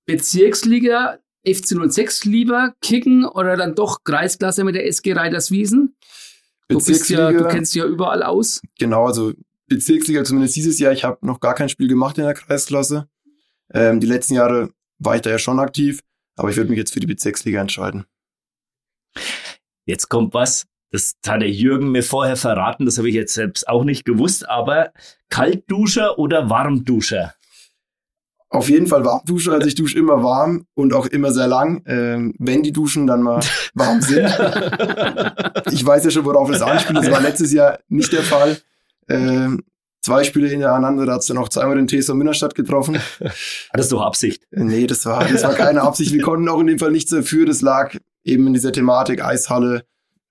[0.06, 5.95] Bezirksliga, FC 06 lieber kicken oder dann doch Kreisklasse mit der SG Reiterswiesen?
[6.69, 8.62] Du, bist ja, du kennst ja überall aus.
[8.79, 9.34] Genau, also
[9.67, 10.93] Bezirksliga zumindest dieses Jahr.
[10.93, 13.08] Ich habe noch gar kein Spiel gemacht in der Kreisklasse.
[13.73, 16.01] Ähm, die letzten Jahre war ich da ja schon aktiv,
[16.36, 18.06] aber ich würde mich jetzt für die Bezirksliga entscheiden.
[19.86, 23.67] Jetzt kommt was, Das hat der Jürgen mir vorher verraten, das habe ich jetzt selbst
[23.67, 24.93] auch nicht gewusst, aber
[25.29, 27.34] Kaltduscher oder Warmduscher?
[28.54, 32.36] Auf jeden Fall Warmduscher, also ich dusche immer warm und auch immer sehr lang, ähm,
[32.38, 33.39] wenn die Duschen dann mal
[33.74, 34.26] warm sind.
[35.72, 38.60] ich weiß ja schon, worauf es anspielt, das war letztes Jahr nicht der Fall.
[39.10, 39.63] Ähm,
[40.04, 43.00] zwei Spiele hintereinander, da es dann auch zweimal den TSV Münnerstadt getroffen.
[43.74, 44.44] Hattest du Absicht?
[44.52, 46.13] Äh, nee, das war, das war keine Absicht.
[46.13, 47.48] Wir konnten auch in dem Fall nichts dafür.
[47.48, 49.84] Das lag eben in dieser Thematik Eishalle,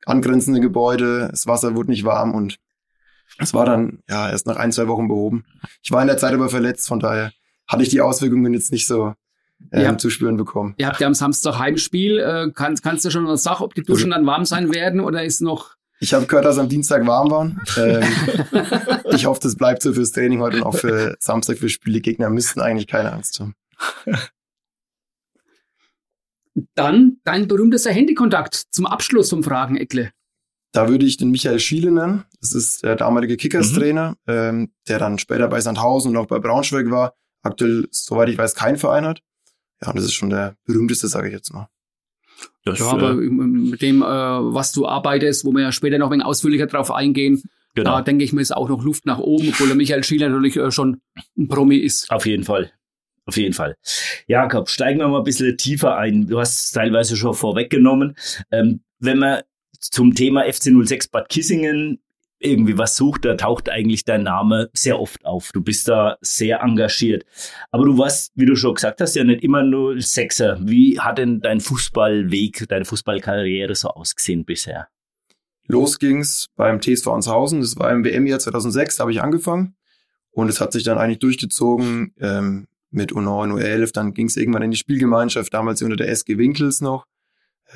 [0.06, 2.60] angrenzende Gebäude, das Wasser wurde nicht warm und
[3.38, 5.44] es war dann ja erst nach ein, zwei Wochen behoben.
[5.82, 7.32] Ich war in der Zeit aber verletzt, von daher
[7.68, 9.14] hatte ich die Auswirkungen jetzt nicht so
[9.70, 10.74] ähm, habt, zu spüren bekommen.
[10.78, 12.18] Ihr habt ja am Samstag Heimspiel.
[12.18, 15.24] Äh, kannst, kannst du schon was sagen, ob die Duschen dann warm sein werden oder
[15.24, 17.60] ist noch ich habe gehört, dass am Dienstag warm waren.
[17.78, 18.02] Ähm,
[19.14, 22.00] ich hoffe, das bleibt so fürs Training heute und auch für Samstag für Spiele.
[22.00, 23.54] Gegner müssten eigentlich keine Angst haben.
[26.74, 30.10] Dann dein berühmtester Handykontakt zum Abschluss vom Fragen-Eckle.
[30.72, 32.24] Da würde ich den Michael Schiele nennen.
[32.40, 34.32] Das ist der damalige Kickers-Trainer, mhm.
[34.32, 37.14] ähm, der dann später bei Sandhausen und auch bei Braunschweig war.
[37.42, 39.22] Aktuell, soweit ich weiß, kein Verein hat.
[39.82, 41.68] Ja, und das ist schon der berühmteste, sage ich jetzt mal.
[42.64, 46.08] Das, ja, aber äh, mit dem, äh, was du arbeitest, wo wir ja später noch
[46.08, 47.42] ein wenig ausführlicher drauf eingehen,
[47.74, 47.90] genau.
[47.90, 50.56] da denke ich mir, ist auch noch Luft nach oben, obwohl der Michael Schieler natürlich
[50.56, 51.00] äh, schon
[51.36, 52.10] ein Promi ist.
[52.10, 52.72] Auf jeden Fall.
[53.24, 53.76] Auf jeden Fall.
[54.26, 56.26] Jakob, steigen wir mal ein bisschen tiefer ein.
[56.26, 58.16] Du hast es teilweise schon vorweggenommen.
[58.50, 59.42] Ähm, wenn man
[59.78, 62.00] zum Thema FC 06 Bad Kissingen
[62.44, 65.50] irgendwie was sucht, da taucht eigentlich dein Name sehr oft auf.
[65.52, 67.24] Du bist da sehr engagiert.
[67.70, 70.58] Aber du warst, wie du schon gesagt hast, ja nicht immer nur Sechser.
[70.60, 74.88] Wie hat denn dein Fußballweg, deine Fußballkarriere so ausgesehen bisher?
[75.66, 77.60] Los ging's beim TSV Anshausen.
[77.60, 79.76] Das war im WM-Jahr 2006, habe ich angefangen.
[80.30, 83.92] Und es hat sich dann eigentlich durchgezogen ähm, mit U9, U11.
[83.92, 87.06] Dann ging's irgendwann in die Spielgemeinschaft, damals unter der SG Winkels noch.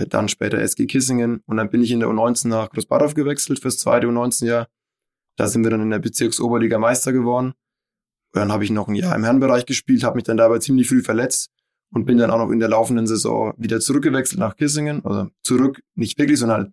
[0.09, 3.79] Dann später SG Kissingen und dann bin ich in der U19 nach Großbadorf gewechselt fürs
[3.79, 4.69] zweite U19-Jahr.
[5.37, 7.55] Da sind wir dann in der Bezirksoberliga Meister geworden.
[8.33, 10.89] Und dann habe ich noch ein Jahr im Herrenbereich gespielt, habe mich dann dabei ziemlich
[10.89, 11.51] früh verletzt
[11.93, 15.05] und bin dann auch noch in der laufenden Saison wieder zurückgewechselt nach Kissingen.
[15.05, 16.73] Also zurück, nicht wirklich, sondern halt,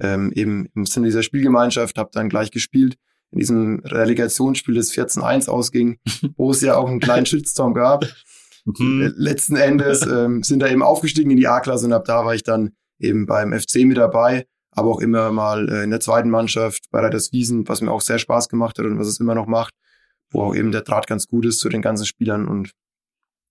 [0.00, 2.96] ähm, eben im Sinne dieser Spielgemeinschaft, habe dann gleich gespielt
[3.30, 5.98] in diesem Relegationsspiel, das 14-1 ausging,
[6.36, 8.06] wo es ja auch einen kleinen Shitstorm gab.
[8.64, 9.14] Mhm.
[9.16, 12.42] Letzten Endes ähm, sind da eben aufgestiegen in die A-Klasse und ab da war ich
[12.42, 16.84] dann eben beim FC mit dabei, aber auch immer mal äh, in der zweiten Mannschaft
[16.90, 19.46] bei Reiters Wiesen, was mir auch sehr Spaß gemacht hat und was es immer noch
[19.46, 19.74] macht,
[20.30, 22.72] wo auch eben der Draht ganz gut ist zu den ganzen Spielern und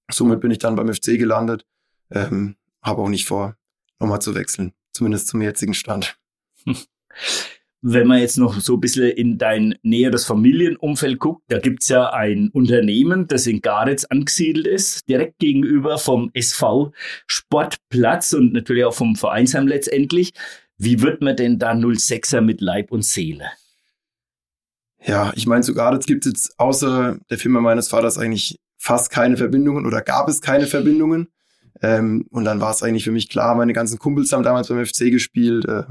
[0.09, 1.65] somit bin ich dann beim FC gelandet,
[2.09, 3.55] ähm, habe auch nicht vor,
[3.99, 6.17] nochmal zu wechseln, zumindest zum jetzigen Stand.
[7.81, 12.11] wenn man jetzt noch so ein bisschen in dein näheres Familienumfeld guckt, da gibt's ja
[12.11, 16.93] ein Unternehmen, das in Garitz angesiedelt ist, direkt gegenüber vom SV
[17.25, 20.33] Sportplatz und natürlich auch vom Vereinsheim letztendlich.
[20.77, 23.45] Wie wird man denn da 06er mit Leib und Seele?
[25.03, 29.09] Ja, ich meine, zu Garitz gibt es jetzt außer der Firma meines Vaters eigentlich fast
[29.09, 31.29] keine Verbindungen oder gab es keine Verbindungen.
[31.81, 34.85] Ähm, und dann war es eigentlich für mich klar, meine ganzen Kumpels haben damals beim
[34.85, 35.65] FC gespielt.
[35.65, 35.83] Äh,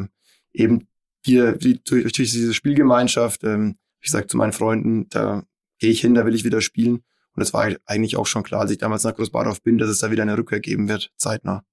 [0.52, 0.86] eben
[1.22, 5.44] wir, die, durch, durch diese Spielgemeinschaft, ähm, ich sage zu meinen Freunden, da
[5.78, 7.02] gehe ich hin, da will ich wieder spielen.
[7.34, 9.98] Und es war eigentlich auch schon klar, als ich damals nach Großbadorf bin, dass es
[9.98, 11.64] da wieder eine Rückkehr geben wird, zeitnah.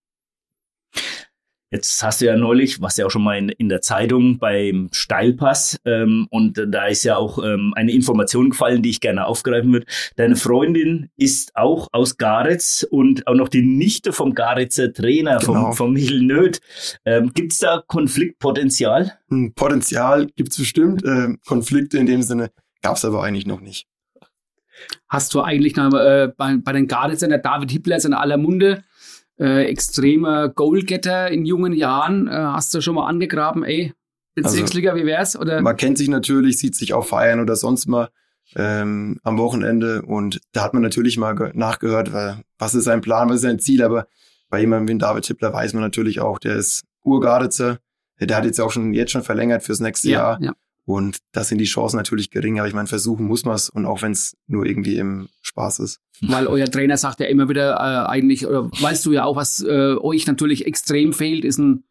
[1.70, 4.88] Jetzt hast du ja neulich, was ja auch schon mal in, in der Zeitung beim
[4.94, 9.74] Steilpass ähm, und da ist ja auch ähm, eine Information gefallen, die ich gerne aufgreifen
[9.74, 9.86] würde.
[10.16, 15.66] Deine Freundin ist auch aus Garetz und auch noch die Nichte vom Garetzer Trainer, genau.
[15.66, 16.62] vom, vom Michel Nöth.
[17.04, 19.20] Ähm, gibt es da Konfliktpotenzial?
[19.30, 21.04] Hm, Potenzial gibt es bestimmt.
[21.06, 22.52] Ähm, Konflikte in dem Sinne
[22.82, 23.88] gab es aber eigentlich noch nicht.
[25.10, 28.38] Hast du eigentlich noch, äh, bei, bei den Garetzern, der David Hippler ist in aller
[28.38, 28.84] Munde,
[29.40, 32.28] äh, extremer Goalgetter in jungen Jahren.
[32.28, 33.94] Äh, hast du schon mal angegraben, ey,
[34.36, 35.36] Bezirksliga, also, wie wär's?
[35.36, 35.62] Oder?
[35.62, 38.10] Man kennt sich natürlich, sieht sich auch feiern oder sonst mal
[38.56, 42.12] ähm, am Wochenende und da hat man natürlich mal nachgehört,
[42.58, 44.08] was ist sein Plan, was ist sein Ziel, aber
[44.50, 47.80] bei jemandem wie David Tippler weiß man natürlich auch, der ist Urgardetzer,
[48.20, 50.42] der hat jetzt auch schon jetzt schon verlängert fürs nächste ja, Jahr.
[50.42, 50.54] Ja.
[50.88, 53.86] Und da sind die Chancen natürlich gering, aber ich meine, versuchen muss man es und
[53.86, 56.00] auch wenn es nur irgendwie im Spaß ist.
[56.22, 59.62] Weil euer Trainer sagt ja immer wieder äh, eigentlich, oder weißt du ja auch, was
[59.62, 61.84] äh, euch natürlich extrem fehlt, ist ein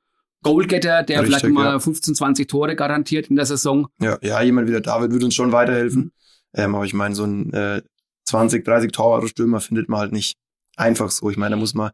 [0.42, 1.78] Goalgetter, der Richtig, vielleicht mal ja.
[1.78, 3.86] 15, 20 Tore garantiert in der Saison.
[4.00, 6.04] Ja, ja, jemand wie der David würde uns schon weiterhelfen.
[6.04, 6.12] Mhm.
[6.54, 7.82] Ähm, aber ich meine, so ein äh,
[8.24, 10.38] 20, 30 Torwart-Stürmer findet man halt nicht
[10.74, 11.28] einfach so.
[11.28, 11.92] Ich meine, da muss man ein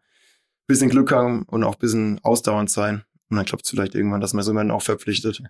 [0.68, 3.02] bisschen Glück haben und auch ein bisschen ausdauernd sein.
[3.28, 5.42] Und dann klappt es vielleicht irgendwann, dass man so jemanden auch verpflichtet.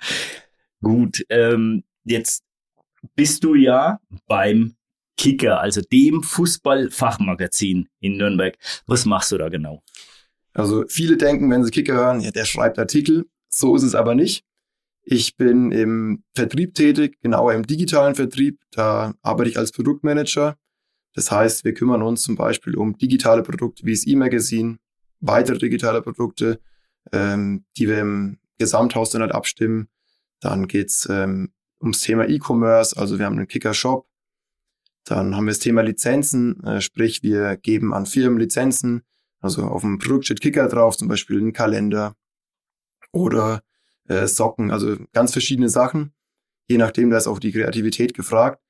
[0.84, 2.44] Gut, ähm, jetzt
[3.16, 4.76] bist du ja beim
[5.16, 8.56] Kicker, also dem Fußballfachmagazin in Nürnberg.
[8.86, 9.82] Was machst du da genau?
[10.52, 13.26] Also viele denken, wenn sie Kicker hören, ja, der schreibt Artikel.
[13.48, 14.44] So ist es aber nicht.
[15.02, 18.60] Ich bin im Vertrieb tätig, genauer im digitalen Vertrieb.
[18.70, 20.56] Da arbeite ich als Produktmanager.
[21.14, 24.78] Das heißt, wir kümmern uns zum Beispiel um digitale Produkte wie das E-Magazin,
[25.20, 26.60] weitere digitale Produkte,
[27.12, 29.88] ähm, die wir im Gesamthaus dann halt abstimmen.
[30.44, 34.06] Dann geht's ähm, ums Thema E-Commerce, also wir haben einen Kicker-Shop.
[35.04, 39.04] Dann haben wir das Thema Lizenzen, äh, sprich wir geben an Firmen Lizenzen,
[39.40, 42.14] also auf dem Produkt steht Kicker drauf, zum Beispiel ein Kalender
[43.10, 43.62] oder
[44.06, 46.12] äh, Socken, also ganz verschiedene Sachen.
[46.68, 48.62] Je nachdem, da ist auch die Kreativität gefragt.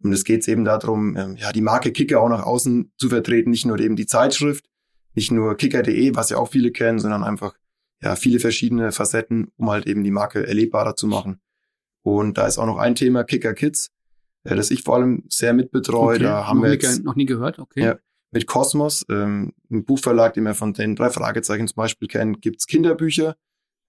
[0.00, 3.50] Und es geht eben darum, ähm, ja, die Marke Kicker auch nach außen zu vertreten,
[3.50, 4.70] nicht nur eben die Zeitschrift,
[5.14, 7.57] nicht nur kicker.de, was ja auch viele kennen, sondern einfach
[8.00, 11.40] ja viele verschiedene Facetten, um halt eben die Marke erlebbarer zu machen.
[12.02, 13.90] Und da ist auch noch ein Thema Kicker Kids,
[14.44, 16.16] äh, das ich vor allem sehr mitbetreue.
[16.16, 16.24] Okay.
[16.24, 17.84] Da haben noch wir jetzt, noch nie gehört, okay.
[17.84, 17.98] Ja,
[18.30, 22.66] mit Kosmos, ähm, ein Buchverlag, den wir von den drei Fragezeichen zum Beispiel kennen, gibt's
[22.66, 23.36] Kinderbücher,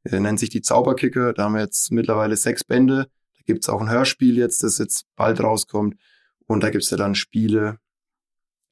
[0.03, 1.33] äh, nennt sich die Zauberkicker.
[1.33, 3.09] Da haben wir jetzt mittlerweile sechs Bände.
[3.37, 5.95] Da gibt's auch ein Hörspiel jetzt, das jetzt bald rauskommt.
[6.47, 7.77] Und da gibt's ja dann Spiele,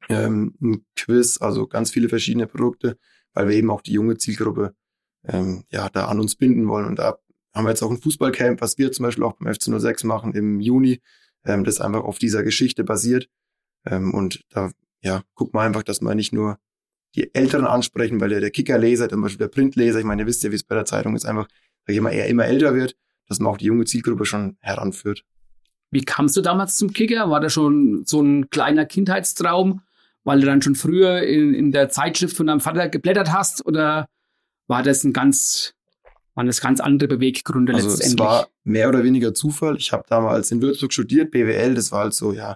[0.09, 2.97] ähm, ein Quiz, also ganz viele verschiedene Produkte,
[3.33, 4.73] weil wir eben auch die junge Zielgruppe
[5.27, 6.85] ähm, ja da an uns binden wollen.
[6.85, 7.17] Und da
[7.53, 10.33] haben wir jetzt auch ein Fußballcamp, was wir zum Beispiel auch beim FC 06 machen
[10.33, 11.01] im Juni,
[11.45, 13.29] ähm, das einfach auf dieser Geschichte basiert.
[13.85, 16.57] Ähm, und da ja, guckt man einfach, dass man nicht nur
[17.15, 20.43] die Älteren ansprechen, weil der, der Kickerleser, zum Beispiel der Printleser, ich meine, ihr wisst
[20.43, 21.47] ja, wie es bei der Zeitung ist, einfach,
[21.85, 22.95] sag ich mal, er immer älter wird,
[23.27, 25.23] dass man auch die junge Zielgruppe schon heranführt.
[25.89, 27.29] Wie kamst du damals zum Kicker?
[27.29, 29.81] War das schon so ein kleiner Kindheitstraum,
[30.23, 33.65] weil du dann schon früher in, in der Zeitschrift von deinem Vater geblättert hast?
[33.65, 34.07] Oder
[34.67, 35.73] war das ein ganz,
[36.35, 38.13] waren das ganz andere Beweggründe also letztendlich?
[38.13, 39.77] Es war mehr oder weniger Zufall.
[39.77, 42.55] Ich habe damals in Würzburg studiert, BWL, das war halt so, ja,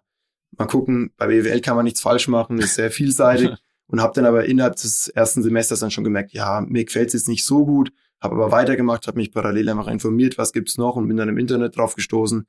[0.57, 3.51] mal gucken, bei BWL kann man nichts falsch machen, ist sehr vielseitig.
[3.91, 7.13] und habe dann aber innerhalb des ersten Semesters dann schon gemerkt, ja, mir gefällt es
[7.13, 10.95] jetzt nicht so gut, habe aber weitergemacht, habe mich parallel einfach informiert, was gibt's noch
[10.95, 12.47] und bin dann im Internet drauf gestoßen,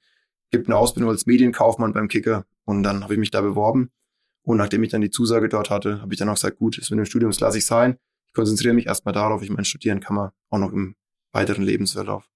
[0.52, 3.90] gibt eine Ausbildung als Medienkaufmann beim Kicker und dann habe ich mich da beworben
[4.42, 6.90] und nachdem ich dann die Zusage dort hatte, habe ich dann auch gesagt, gut, ist
[6.90, 7.96] mit dem Studium, das lasse ich sein.
[8.32, 10.96] Ich konzentriere mich erstmal darauf, ich meine, studieren kann man auch noch im
[11.32, 12.30] weiteren Lebensverlauf.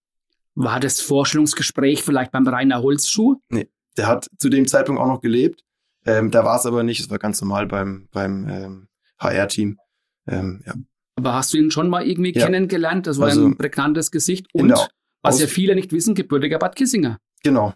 [0.55, 3.37] War das Vorstellungsgespräch vielleicht beim Rainer Holzschuh?
[3.49, 5.65] Nee, der hat zu dem Zeitpunkt auch noch gelebt.
[6.05, 9.79] Ähm, da war es aber nicht, es war ganz normal beim, beim ähm, HR-Team.
[10.27, 10.75] Ähm, ja.
[11.15, 12.45] Aber hast du ihn schon mal irgendwie ja.
[12.45, 13.07] kennengelernt?
[13.07, 14.75] Das war also, ein prägnantes Gesicht und,
[15.23, 17.19] was ja viele nicht wissen, gebürtiger Bad Kissinger.
[17.43, 17.73] Genau.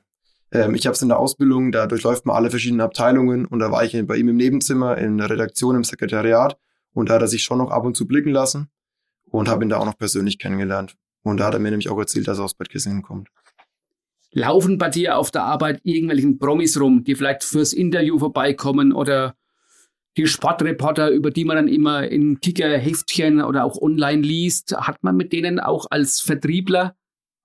[0.52, 3.72] Ähm, ich habe es in der Ausbildung, da durchläuft man alle verschiedenen Abteilungen und da
[3.72, 6.58] war ich bei ihm im Nebenzimmer, in der Redaktion, im Sekretariat
[6.92, 8.70] und da hat er sich schon noch ab und zu blicken lassen
[9.30, 10.96] und habe ihn da auch noch persönlich kennengelernt.
[11.22, 13.28] Und da hat er mir nämlich auch erzählt, dass er aus Bad Kissingen kommt.
[14.32, 19.34] Laufen bei dir auf der Arbeit irgendwelchen Promis rum, die vielleicht fürs Interview vorbeikommen oder
[20.16, 25.16] die Sportreporter, über die man dann immer in Kicker-Heftchen oder auch online liest, hat man
[25.16, 26.96] mit denen auch als Vertriebler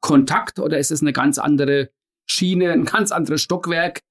[0.02, 1.90] Kontakt oder ist es eine ganz andere
[2.28, 4.02] Schiene, ein ganz anderes Stockwerk?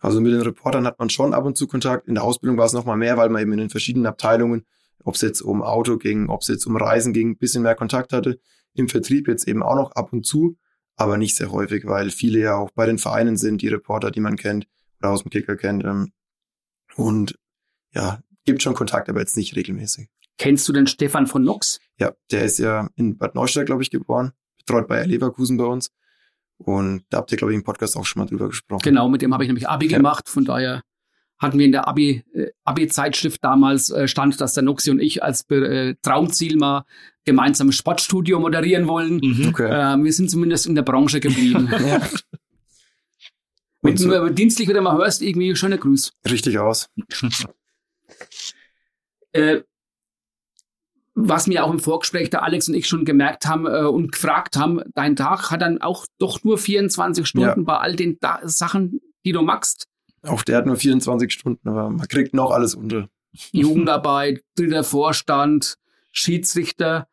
[0.00, 2.06] Also mit den Reportern hat man schon ab und zu Kontakt.
[2.06, 4.64] In der Ausbildung war es noch mal mehr, weil man eben in den verschiedenen Abteilungen,
[5.04, 7.74] ob es jetzt um Auto ging, ob es jetzt um Reisen ging, ein bisschen mehr
[7.74, 8.40] Kontakt hatte.
[8.74, 10.56] Im Vertrieb jetzt eben auch noch ab und zu,
[10.96, 14.20] aber nicht sehr häufig, weil viele ja auch bei den Vereinen sind, die Reporter, die
[14.20, 14.66] man kennt
[15.00, 15.84] oder aus dem Kicker kennt.
[15.84, 16.12] Ähm,
[16.94, 17.38] und
[17.92, 20.08] ja, gibt schon Kontakt, aber jetzt nicht regelmäßig.
[20.38, 21.80] Kennst du den Stefan von Nox?
[21.98, 25.90] Ja, der ist ja in Bad Neustadt, glaube ich, geboren, betreut bei Leverkusen bei uns.
[26.58, 28.82] Und da habt ihr, glaube ich, im Podcast auch schon mal drüber gesprochen.
[28.82, 29.96] Genau, mit dem habe ich nämlich Abi ja.
[29.96, 30.28] gemacht.
[30.28, 30.82] Von daher
[31.38, 35.22] hatten wir in der Abi, äh, Abi-Zeitschrift damals äh, stand, dass der Noxi und ich
[35.22, 36.84] als äh, Traumziel mal
[37.24, 39.20] gemeinsam Sportstudio moderieren wollen.
[39.22, 39.48] Mhm.
[39.50, 39.68] Okay.
[39.68, 41.68] Äh, wir sind zumindest in der Branche geblieben.
[41.86, 42.00] ja.
[43.82, 46.12] Wenn du so, dienstlich wieder mal hörst, irgendwie schöne Grüß.
[46.28, 46.90] Richtig aus.
[49.32, 49.60] äh,
[51.20, 54.56] was mir auch im Vorgespräch der Alex und ich schon gemerkt haben äh, und gefragt
[54.56, 57.64] haben, dein Tag hat dann auch doch nur 24 Stunden ja.
[57.64, 59.88] bei all den da Sachen, die du machst.
[60.22, 63.08] Auch der hat nur 24 Stunden, aber man kriegt noch alles unter.
[63.52, 65.76] Jugendarbeit, dritter Vorstand,
[66.12, 67.08] Schiedsrichter.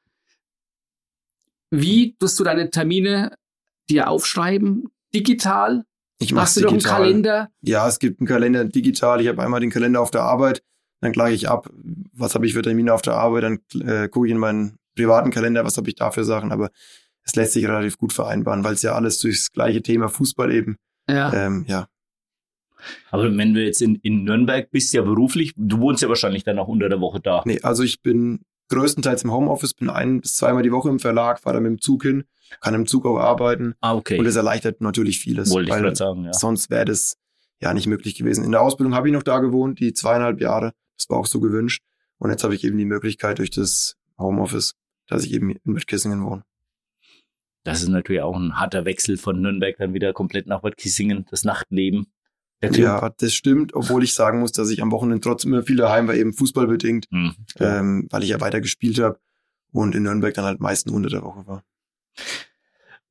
[1.71, 3.35] Wie tust du deine Termine
[3.89, 4.85] dir aufschreiben?
[5.15, 5.83] Digital?
[6.19, 6.77] Ich Hast du digital.
[6.79, 7.49] doch einen Kalender?
[7.61, 9.19] Ja, es gibt einen Kalender digital.
[9.19, 10.63] Ich habe einmal den Kalender auf der Arbeit
[11.05, 11.69] dann gleiche ich ab,
[12.13, 15.31] was habe ich für Termine auf der Arbeit, dann äh, gucke ich in meinen privaten
[15.31, 16.69] Kalender, was habe ich da für Sachen, aber
[17.23, 20.77] es lässt sich relativ gut vereinbaren, weil es ja alles durchs gleiche Thema Fußball eben,
[21.09, 21.33] ja.
[21.33, 21.87] Ähm, ja.
[23.09, 26.59] Aber wenn du jetzt in, in Nürnberg bist, ja beruflich, du wohnst ja wahrscheinlich dann
[26.59, 27.41] auch unter der Woche da.
[27.45, 31.39] Nee, also ich bin größtenteils im Homeoffice, bin ein bis zweimal die Woche im Verlag,
[31.39, 32.25] fahre dann mit dem Zug hin,
[32.61, 33.75] kann im Zug auch arbeiten.
[33.81, 34.19] Ah, okay.
[34.19, 35.51] Und das erleichtert natürlich vieles.
[35.51, 36.33] Wollte ich gerade sagen, ja.
[36.33, 37.17] Sonst wäre das
[37.61, 38.43] ja nicht möglich gewesen.
[38.43, 40.73] In der Ausbildung habe ich noch da gewohnt, die zweieinhalb Jahre.
[40.97, 41.83] Das war auch so gewünscht.
[42.17, 44.73] Und jetzt habe ich eben die Möglichkeit durch das Homeoffice,
[45.07, 46.43] dass ich eben in Mittkissingen wohne.
[47.63, 51.25] Das ist natürlich auch ein harter Wechsel von Nürnberg dann wieder komplett nach Bad Kissingen,
[51.31, 52.07] das Nachtleben.
[52.61, 56.07] Ja, das stimmt, obwohl ich sagen muss, dass ich am Wochenende trotzdem immer viel daheim
[56.07, 59.19] war, eben fußballbedingt, mhm, ähm, weil ich ja weiter gespielt habe
[59.71, 61.63] und in Nürnberg dann halt meistens unter der Woche war.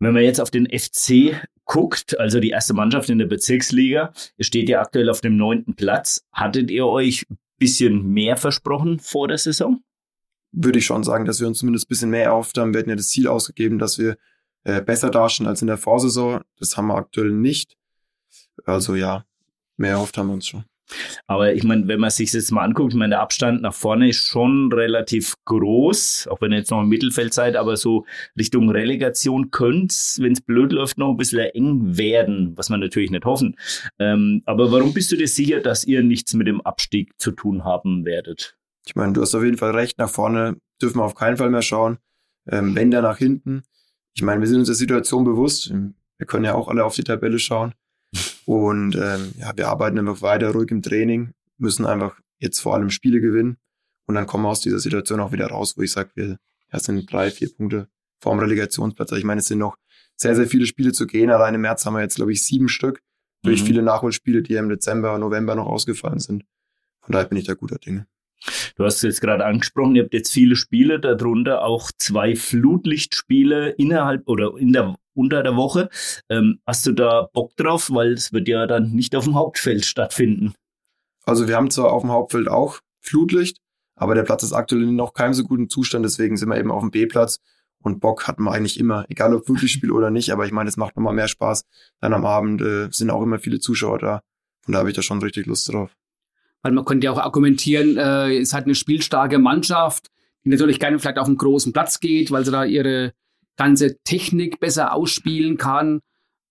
[0.00, 4.68] Wenn man jetzt auf den FC guckt, also die erste Mannschaft in der Bezirksliga, steht
[4.68, 6.24] ja aktuell auf dem neunten Platz.
[6.32, 7.26] Hattet ihr euch
[7.58, 9.82] bisschen mehr versprochen vor der Saison?
[10.52, 12.72] Würde ich schon sagen, dass wir uns zumindest ein bisschen mehr erhofft haben.
[12.72, 14.16] Wir hatten ja das Ziel ausgegeben, dass wir
[14.64, 16.42] äh, besser dastehen als in der Vorsaison.
[16.58, 17.76] Das haben wir aktuell nicht.
[18.64, 19.24] Also ja,
[19.76, 20.64] mehr erhofft haben wir uns schon.
[21.26, 23.74] Aber ich meine, wenn man sich das jetzt mal anguckt, ich meine, der Abstand nach
[23.74, 28.04] vorne ist schon relativ groß, auch wenn ihr jetzt noch im Mittelfeld seid, aber so
[28.38, 32.80] Richtung Relegation könnte es, wenn es blöd läuft, noch ein bisschen eng werden, was man
[32.80, 33.56] natürlich nicht hoffen.
[33.98, 37.64] Ähm, aber warum bist du dir sicher, dass ihr nichts mit dem Abstieg zu tun
[37.64, 38.56] haben werdet?
[38.86, 41.50] Ich meine, du hast auf jeden Fall recht, nach vorne dürfen wir auf keinen Fall
[41.50, 41.98] mehr schauen.
[42.46, 43.62] Ähm, wenn da nach hinten.
[44.14, 45.72] Ich meine, wir sind uns der Situation bewusst.
[46.18, 47.74] Wir können ja auch alle auf die Tabelle schauen.
[48.46, 52.90] Und ähm, ja, wir arbeiten einfach weiter ruhig im Training, müssen einfach jetzt vor allem
[52.90, 53.56] Spiele gewinnen.
[54.06, 56.38] Und dann kommen wir aus dieser Situation auch wieder raus, wo ich sage, wir
[56.72, 57.88] ja, sind drei, vier Punkte
[58.20, 59.12] vorm Relegationsplatz.
[59.12, 59.76] Also ich meine, es sind noch
[60.16, 61.30] sehr, sehr viele Spiele zu gehen.
[61.30, 63.00] Allein im März haben wir jetzt, glaube ich, sieben Stück
[63.42, 63.66] durch mhm.
[63.66, 66.44] viele Nachholspiele, die im Dezember, November noch ausgefallen sind.
[67.00, 68.06] Von daher bin ich da guter Dinge.
[68.76, 73.70] Du hast es jetzt gerade angesprochen, ihr habt jetzt viele Spiele, darunter auch zwei Flutlichtspiele
[73.70, 75.88] innerhalb oder in der unter der Woche.
[76.28, 77.90] Ähm, hast du da Bock drauf?
[77.90, 80.54] Weil es wird ja dann nicht auf dem Hauptfeld stattfinden.
[81.24, 83.58] Also wir haben zwar auf dem Hauptfeld auch Flutlicht,
[83.96, 86.70] aber der Platz ist aktuell in noch keinem so guten Zustand, deswegen sind wir eben
[86.70, 87.38] auf dem B-Platz.
[87.82, 90.78] Und Bock hat man eigentlich immer, egal ob Flutlichtspiel oder nicht, aber ich meine, es
[90.78, 91.64] macht nochmal mehr Spaß.
[92.00, 94.20] Dann am Abend äh, sind auch immer viele Zuschauer da.
[94.66, 95.94] Und da habe ich da schon richtig Lust drauf.
[96.64, 100.10] Weil man könnte ja auch argumentieren, äh, es hat eine spielstarke Mannschaft,
[100.44, 103.12] die natürlich gerne vielleicht auf einen großen Platz geht, weil sie da ihre
[103.56, 106.00] ganze Technik besser ausspielen kann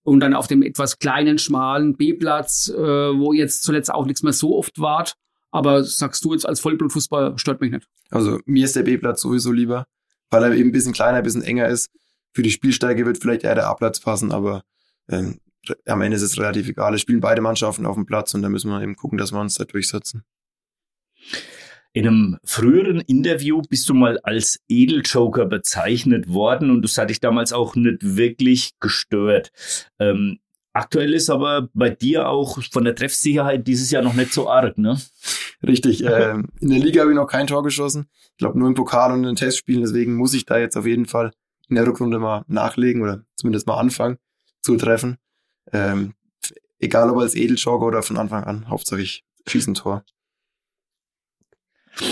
[0.04, 4.32] und dann auf dem etwas kleinen, schmalen B-Platz, äh, wo jetzt zuletzt auch nichts mehr
[4.32, 5.16] so oft wart.
[5.50, 7.88] Aber sagst du jetzt als Vollblutfußball, stört mich nicht.
[8.10, 9.86] Also mir ist der B-Platz sowieso lieber,
[10.30, 11.90] weil er eben ein bisschen kleiner, ein bisschen enger ist.
[12.32, 14.62] Für die Spielsteige wird vielleicht eher der A-Platz passen, aber
[15.08, 15.40] ähm,
[15.86, 16.94] am Ende ist es relativ egal.
[16.94, 19.40] Es spielen beide Mannschaften auf dem Platz und da müssen wir eben gucken, dass wir
[19.40, 20.24] uns da durchsetzen.
[21.92, 27.20] In einem früheren Interview bist du mal als Edeljoker bezeichnet worden und das hatte ich
[27.20, 29.52] damals auch nicht wirklich gestört.
[30.00, 30.40] Ähm,
[30.72, 34.76] aktuell ist aber bei dir auch von der Treffsicherheit dieses Jahr noch nicht so arg,
[34.76, 35.00] ne?
[35.62, 36.04] Richtig.
[36.14, 38.08] Ähm, in der Liga habe ich noch kein Tor geschossen.
[38.32, 39.82] Ich glaube nur im Pokal und in den Testspielen.
[39.82, 41.30] Deswegen muss ich da jetzt auf jeden Fall
[41.68, 44.18] in der Rückrunde mal nachlegen oder zumindest mal anfangen
[44.62, 45.16] zu treffen.
[45.72, 46.14] Ähm,
[46.78, 48.68] egal ob als Edeljoker oder von Anfang an.
[48.68, 50.04] Hauptsache ich schieße ein Tor.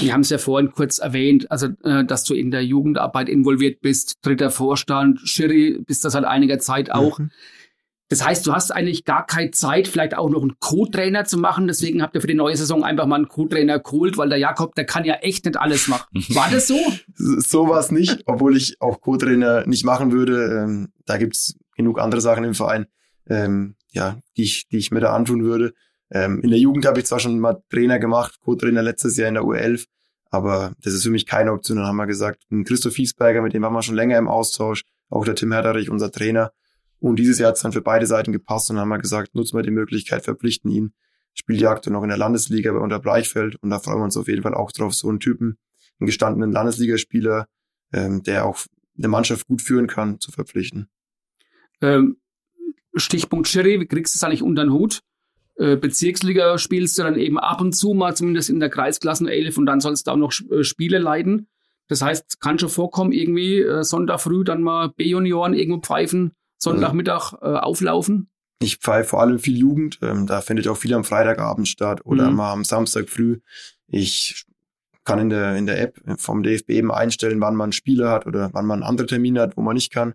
[0.00, 3.80] Wir haben es ja vorhin kurz erwähnt, also äh, dass du in der Jugendarbeit involviert
[3.80, 7.18] bist, dritter Vorstand, Schiri, bist das seit einiger Zeit auch.
[7.18, 7.30] Mhm.
[8.08, 11.66] Das heißt, du hast eigentlich gar keine Zeit, vielleicht auch noch einen Co-Trainer zu machen.
[11.66, 14.74] Deswegen habt ihr für die neue Saison einfach mal einen Co-Trainer geholt, weil der Jakob,
[14.74, 16.04] der kann ja echt nicht alles machen.
[16.34, 16.76] War das so?
[17.14, 20.44] so war es nicht, obwohl ich auch Co-Trainer nicht machen würde.
[20.44, 22.86] Ähm, da gibt's genug andere Sachen im Verein,
[23.28, 25.74] ähm, ja, die ich, die ich mir da antun würde.
[26.10, 29.34] Ähm, in der Jugend habe ich zwar schon mal Trainer gemacht, Co-Trainer letztes Jahr in
[29.34, 29.86] der U11,
[30.30, 31.78] aber das ist für mich keine Option.
[31.78, 34.84] Dann haben wir gesagt, ein Christoph Fiesberger, mit dem waren wir schon länger im Austausch,
[35.08, 36.52] auch der Tim Herderich, unser Trainer.
[36.98, 39.34] Und dieses Jahr hat es dann für beide Seiten gepasst und dann haben wir gesagt,
[39.34, 40.92] nutzen wir die Möglichkeit, verpflichten ihn.
[41.34, 44.16] Spielt die aktuell noch in der Landesliga bei Unter Bleichfeld und da freuen wir uns
[44.16, 45.58] auf jeden Fall auch drauf, so einen Typen,
[45.98, 47.48] einen gestandenen Landesligaspieler,
[47.92, 48.60] ähm, der auch
[48.96, 50.88] eine Mannschaft gut führen kann, zu verpflichten.
[51.80, 52.18] Ähm,
[52.94, 55.00] Stichpunkt Schiri, wie kriegst du es eigentlich unter den Hut?
[55.56, 59.58] Äh, Bezirksliga spielst du dann eben ab und zu mal, zumindest in der Kreisklassen 11
[59.58, 61.48] und dann sollst du auch noch äh, Spiele leiten.
[61.88, 67.34] Das heißt, kann schon vorkommen, irgendwie äh, Sonntag früh dann mal B-Junioren irgendwo pfeifen, Sonntagmittag
[67.42, 68.30] äh, auflaufen?
[68.60, 69.98] Ich pfeife vor allem viel Jugend.
[70.02, 72.36] Ähm, da findet auch viel am Freitagabend statt oder mhm.
[72.36, 73.40] mal am Samstag früh.
[73.88, 74.46] Ich
[75.04, 78.50] kann in der, in der App vom DFB eben einstellen, wann man Spiele hat oder
[78.52, 80.14] wann man andere Termine hat, wo man nicht kann.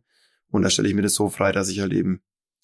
[0.50, 2.22] Und da stelle ich mir das so frei, dass ich halt eben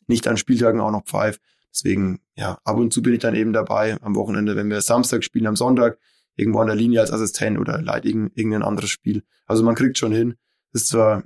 [0.07, 1.39] nicht an Spieltagen auch noch pfeife.
[1.71, 5.23] Deswegen, ja, ab und zu bin ich dann eben dabei am Wochenende, wenn wir Samstag
[5.23, 5.97] spielen, am Sonntag,
[6.35, 9.23] irgendwo an der Linie als Assistent oder leite irgendein anderes Spiel.
[9.45, 10.35] Also man kriegt schon hin.
[10.71, 11.23] ist zwar,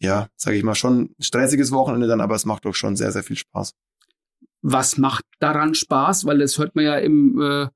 [0.00, 3.12] ja, sage ich mal, schon ein stressiges Wochenende dann, aber es macht doch schon sehr,
[3.12, 3.74] sehr viel Spaß.
[4.62, 6.24] Was macht daran Spaß?
[6.24, 7.68] Weil das hört man ja im, äh,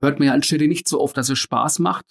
[0.00, 2.06] hört man ja an Schiri nicht so oft, dass es Spaß macht.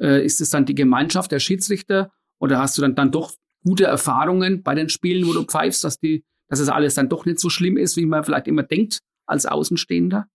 [0.00, 3.34] Äh, ist es dann die Gemeinschaft der Schiedsrichter oder hast du dann, dann doch
[3.64, 7.24] gute Erfahrungen bei den Spielen, wo du pfeifst, dass die dass es alles dann doch
[7.24, 10.28] nicht so schlimm ist, wie man vielleicht immer denkt als Außenstehender?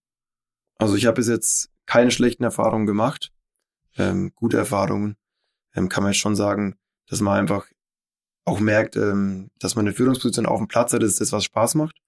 [0.79, 3.31] Also ich habe bis jetzt keine schlechten Erfahrungen gemacht.
[3.97, 5.15] Ähm, gute Erfahrungen.
[5.75, 6.75] Ähm, kann man jetzt schon sagen,
[7.07, 7.67] dass man einfach
[8.45, 11.43] auch merkt, ähm, dass man eine Führungsposition auf dem Platz hat, das ist das, was
[11.43, 12.01] Spaß macht.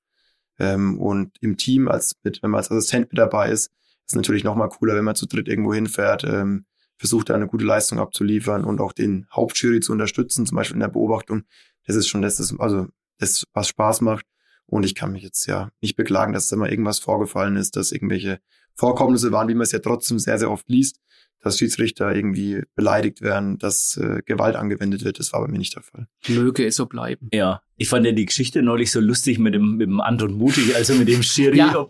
[0.57, 3.72] Ähm, und im Team, als mit, wenn man als Assistent mit dabei ist,
[4.07, 6.66] ist natürlich noch mal cooler, wenn man zu dritt irgendwo hinfährt, ähm,
[6.97, 10.82] versucht da eine gute Leistung abzuliefern und auch den Hauptjury zu unterstützen, zum Beispiel in
[10.82, 11.43] der Beobachtung.
[11.86, 12.88] Das ist schon das, das also
[13.20, 14.26] das, was Spaß macht.
[14.65, 17.91] Und ich kann mich jetzt ja nicht beklagen, dass da mal irgendwas vorgefallen ist, dass
[17.91, 18.39] irgendwelche
[18.76, 20.99] Vorkommnisse waren, wie man es ja trotzdem sehr, sehr oft liest,
[21.41, 25.20] dass Schiedsrichter irgendwie beleidigt werden, dass äh, Gewalt angewendet wird.
[25.20, 26.07] Das war bei mir nicht der Fall.
[26.28, 27.30] Möge es so bleiben.
[27.34, 30.76] Ja, ich fand ja die Geschichte neulich so lustig mit dem, mit dem Anton Mutig,
[30.76, 31.86] also mit dem Schiri, ja.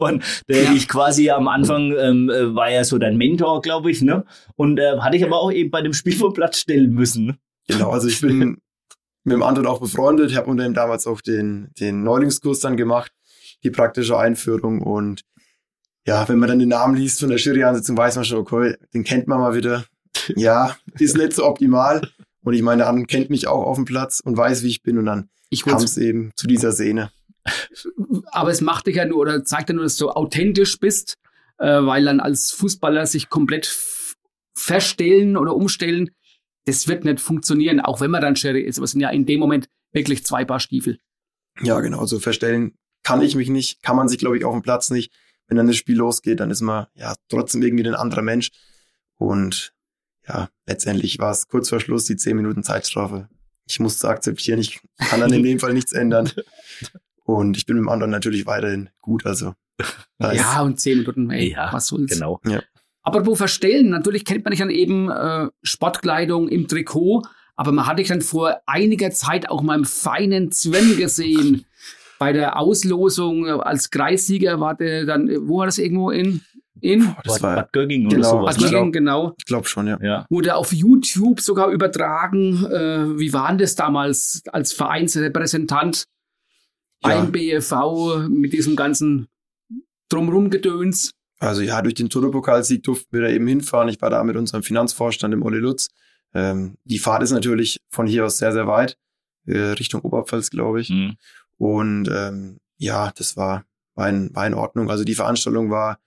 [0.47, 0.73] der ja.
[0.73, 4.23] ich quasi am Anfang ähm, äh, war ja so dein Mentor, glaube ich, ne?
[4.55, 7.25] Und äh, hatte ich aber auch eben bei dem Spiel vom Platz stellen müssen.
[7.25, 7.37] Ne?
[7.67, 8.57] Genau, also ich bin
[9.29, 10.31] mit dem Anton auch befreundet.
[10.31, 13.11] Ich habe unter ihm damals auch den, den Neulingskurs dann gemacht,
[13.63, 15.23] die praktische Einführung und
[16.05, 19.03] ja, wenn man dann den Namen liest von der Jury-Ansitzung, weiß man schon, okay, den
[19.03, 19.85] kennt man mal wieder.
[20.35, 22.01] Ja, ist nicht so optimal.
[22.43, 24.83] Und ich meine, der andere kennt mich auch auf dem Platz und weiß, wie ich
[24.83, 24.97] bin.
[24.97, 25.29] Und dann
[25.63, 27.11] kam es eben zu dieser Szene.
[28.31, 31.15] Aber es macht dich ja nur oder zeigt ja nur, dass du authentisch bist,
[31.57, 33.75] äh, weil dann als Fußballer sich komplett
[34.55, 36.09] verstellen oder umstellen,
[36.65, 38.77] das wird nicht funktionieren, auch wenn man dann Sherry ist.
[38.77, 40.99] Aber es sind ja in dem Moment wirklich zwei Paar Stiefel.
[41.61, 42.05] Ja, genau.
[42.05, 45.11] So verstellen kann ich mich nicht, kann man sich, glaube ich, auf dem Platz nicht
[45.49, 48.51] wenn dann das Spiel losgeht, dann ist man ja trotzdem irgendwie ein anderer Mensch.
[49.17, 49.73] Und
[50.27, 53.27] ja, letztendlich war es kurz vor Schluss die zehn Minuten Zeitstrafe.
[53.67, 56.31] Ich musste akzeptieren, ich kann dann in dem Fall nichts ändern.
[57.23, 59.25] Und ich bin mit dem anderen natürlich weiterhin gut.
[59.25, 59.53] Also
[60.19, 62.11] ja, und zehn Minuten, ey, ja, was soll's.
[62.11, 62.39] Genau.
[62.45, 62.61] Ja.
[63.01, 67.23] Aber wo verstellen, natürlich kennt man dich dann eben äh, Sportkleidung im Trikot,
[67.55, 71.65] aber man hatte dich dann vor einiger Zeit auch mal im feinen Sven gesehen
[72.19, 76.41] bei der Auslosung als Kreissieger war der dann, wo war das irgendwo in?
[76.81, 78.55] In das war Bad Gögging genau, oder sowas.
[78.55, 78.71] Bad ne?
[78.71, 79.33] Gögging, genau.
[79.37, 79.97] Ich glaube schon, ja.
[80.01, 80.25] ja.
[80.29, 82.65] Wurde auf YouTube sogar übertragen.
[82.65, 86.05] Äh, wie war denn das damals als Vereinsrepräsentant
[87.03, 87.09] ja.
[87.09, 89.27] beim BFV mit diesem ganzen
[90.09, 91.11] Drumrum-Gedöns?
[91.39, 93.89] Also ja, durch den Turbo-Pokalsieg durften wir da eben hinfahren.
[93.89, 95.89] Ich war da mit unserem Finanzvorstand im Olli Lutz.
[96.33, 98.97] Ähm, die Fahrt ist natürlich von hier aus sehr, sehr weit,
[99.47, 100.89] äh, Richtung Oberpfalz, glaube ich.
[100.89, 101.15] Mhm.
[101.57, 103.65] Und ähm, ja, das war,
[103.95, 104.89] war, in, war in Ordnung.
[104.89, 105.99] Also die Veranstaltung war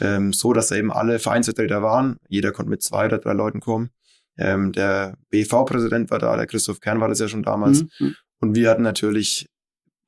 [0.00, 2.18] ähm, so, dass da eben alle Vereinsvertreter waren.
[2.28, 3.90] Jeder konnte mit zwei oder drei Leuten kommen.
[4.36, 7.84] Ähm, der BV-Präsident war da, der Christoph Kern war das ja schon damals.
[7.98, 8.16] Mhm.
[8.40, 9.48] Und wir hatten natürlich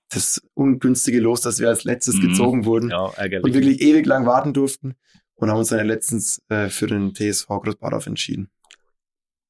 [0.09, 2.29] das ungünstige Los, dass wir als letztes mhm.
[2.29, 4.95] gezogen wurden ja, und wirklich ewig lang warten durften
[5.35, 8.49] und haben uns dann letztens äh, für den TSV Großbadorf entschieden.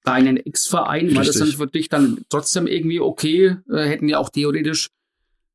[0.04, 3.56] Deinen Ex-Verein, war das dann für dich dann trotzdem irgendwie okay?
[3.70, 4.90] Äh, hätten ja auch theoretisch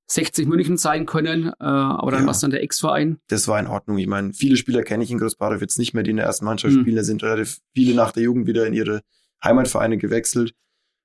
[0.08, 2.26] 60 München sein können, äh, aber dann ja.
[2.26, 3.18] war es dann der Ex-Verein.
[3.28, 3.98] Das war in Ordnung.
[3.98, 6.46] Ich meine, viele Spieler kenne ich in Großbadow jetzt nicht mehr, die in der ersten
[6.46, 6.82] Mannschaft mhm.
[6.82, 7.04] spielen.
[7.04, 9.02] sind relativ viele nach der Jugend wieder in ihre
[9.44, 10.54] Heimatvereine gewechselt.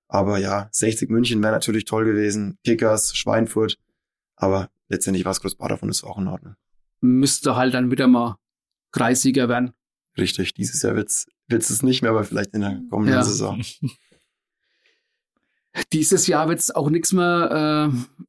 [0.08, 2.58] Aber ja, 60 München wäre natürlich toll gewesen.
[2.64, 3.78] Kickers, Schweinfurt.
[4.36, 6.56] Aber letztendlich war es Großbadow und es war auch in Ordnung.
[7.00, 8.36] Müsste halt dann wieder mal
[8.92, 9.72] Kreissieger werden.
[10.16, 13.22] Richtig, dieses Jahr wird's wird's es nicht mehr, aber vielleicht in der kommenden ja.
[13.22, 13.62] Saison.
[15.92, 17.92] Dieses Jahr wird's auch nichts mehr.
[17.92, 18.22] Äh,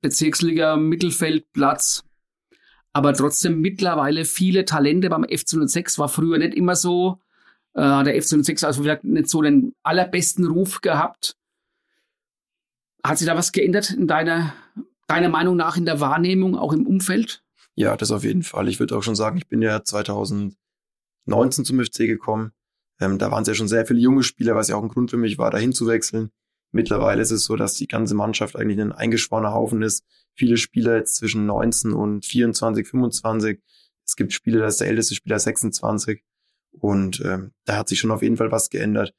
[0.00, 2.04] Bezirksliga Mittelfeldplatz.
[2.92, 7.20] Aber trotzdem mittlerweile viele Talente beim FC06 war früher nicht immer so.
[7.74, 11.36] Äh, der FC06 also vielleicht nicht so den allerbesten Ruf gehabt.
[13.04, 14.54] Hat sich da was geändert in deiner,
[15.14, 17.42] deiner Meinung nach in der Wahrnehmung, auch im Umfeld?
[17.74, 18.68] Ja, das auf jeden Fall.
[18.68, 20.56] Ich würde auch schon sagen, ich bin ja 2019
[21.64, 22.52] zum FC gekommen.
[23.00, 25.10] Ähm, da waren es ja schon sehr viele junge Spieler, was ja auch ein Grund
[25.10, 26.30] für mich war, dahin zu wechseln.
[26.70, 30.04] Mittlerweile ist es so, dass die ganze Mannschaft eigentlich ein eingeschworener Haufen ist.
[30.34, 33.60] Viele Spieler jetzt zwischen 19 und 24, 25.
[34.04, 36.22] Es gibt Spieler, da ist der älteste Spieler 26.
[36.72, 39.14] Und ähm, da hat sich schon auf jeden Fall was geändert.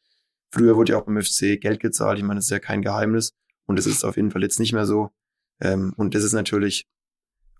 [0.51, 2.17] Früher wurde ja auch beim FC Geld gezahlt.
[2.17, 3.35] Ich meine, das ist ja kein Geheimnis.
[3.65, 5.11] Und das ist auf jeden Fall jetzt nicht mehr so.
[5.59, 6.85] Ähm, und das ist natürlich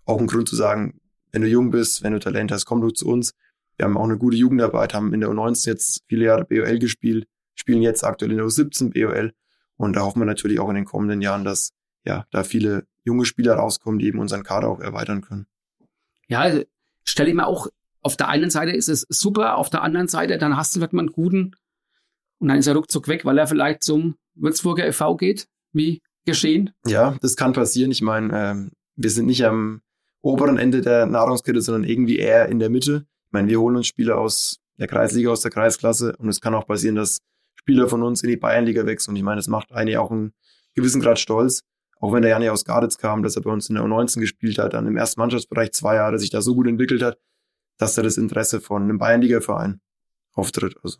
[0.04, 1.00] auch ein Grund zu sagen,
[1.32, 3.34] wenn du jung bist, wenn du Talent hast, komm du zu uns.
[3.76, 7.26] Wir haben auch eine gute Jugendarbeit, haben in der U19 jetzt viele Jahre BOL gespielt,
[7.54, 9.32] spielen jetzt aktuell in der U17 BOL
[9.76, 11.70] und da hoffen wir natürlich auch in den kommenden Jahren, dass
[12.04, 15.46] ja da viele junge Spieler rauskommen, die eben unseren Kader auch erweitern können.
[16.28, 16.62] Ja, also
[17.04, 17.66] stelle ich mir auch,
[18.00, 20.92] auf der einen Seite ist es super, auf der anderen Seite, dann hast du vielleicht
[20.92, 21.56] mal einen guten
[22.38, 25.16] und dann ist er ruckzuck weg, weil er vielleicht zum Würzburger e.V.
[25.16, 26.70] geht, wie geschehen.
[26.86, 27.90] Ja, das kann passieren.
[27.90, 29.82] Ich meine, ähm, wir sind nicht am
[30.22, 33.06] oberen Ende der Nahrungskette, sondern irgendwie eher in der Mitte.
[33.26, 36.54] Ich meine, wir holen uns Spieler aus der Kreisliga, aus der Kreisklasse und es kann
[36.54, 37.20] auch passieren, dass
[37.54, 39.12] Spieler von uns in die Bayernliga wechseln.
[39.12, 40.32] Und ich meine, das macht Heini auch einen
[40.74, 41.62] gewissen Grad stolz.
[42.00, 44.58] Auch wenn der Janni aus Garditz kam, dass er bei uns in der U19 gespielt
[44.58, 47.18] hat, dann im ersten Mannschaftsbereich zwei Jahre sich da so gut entwickelt hat,
[47.78, 49.80] dass er das Interesse von einem Bayernliga-Verein
[50.32, 50.76] auftritt.
[50.82, 50.98] Also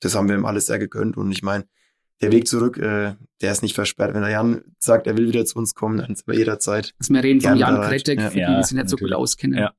[0.00, 1.16] das haben wir ihm alles sehr gegönnt.
[1.16, 1.64] Und ich meine,
[2.22, 4.14] der Weg zurück, äh, der ist nicht versperrt.
[4.14, 6.94] Wenn der Jan sagt, er will wieder zu uns kommen, dann sind wir jederzeit.
[6.98, 7.82] Also wir reden von Jan.
[7.82, 8.28] Kretek, Ja.
[8.30, 9.58] für die, Ja, die sich nicht so gut auskennen.
[9.58, 9.72] Ja.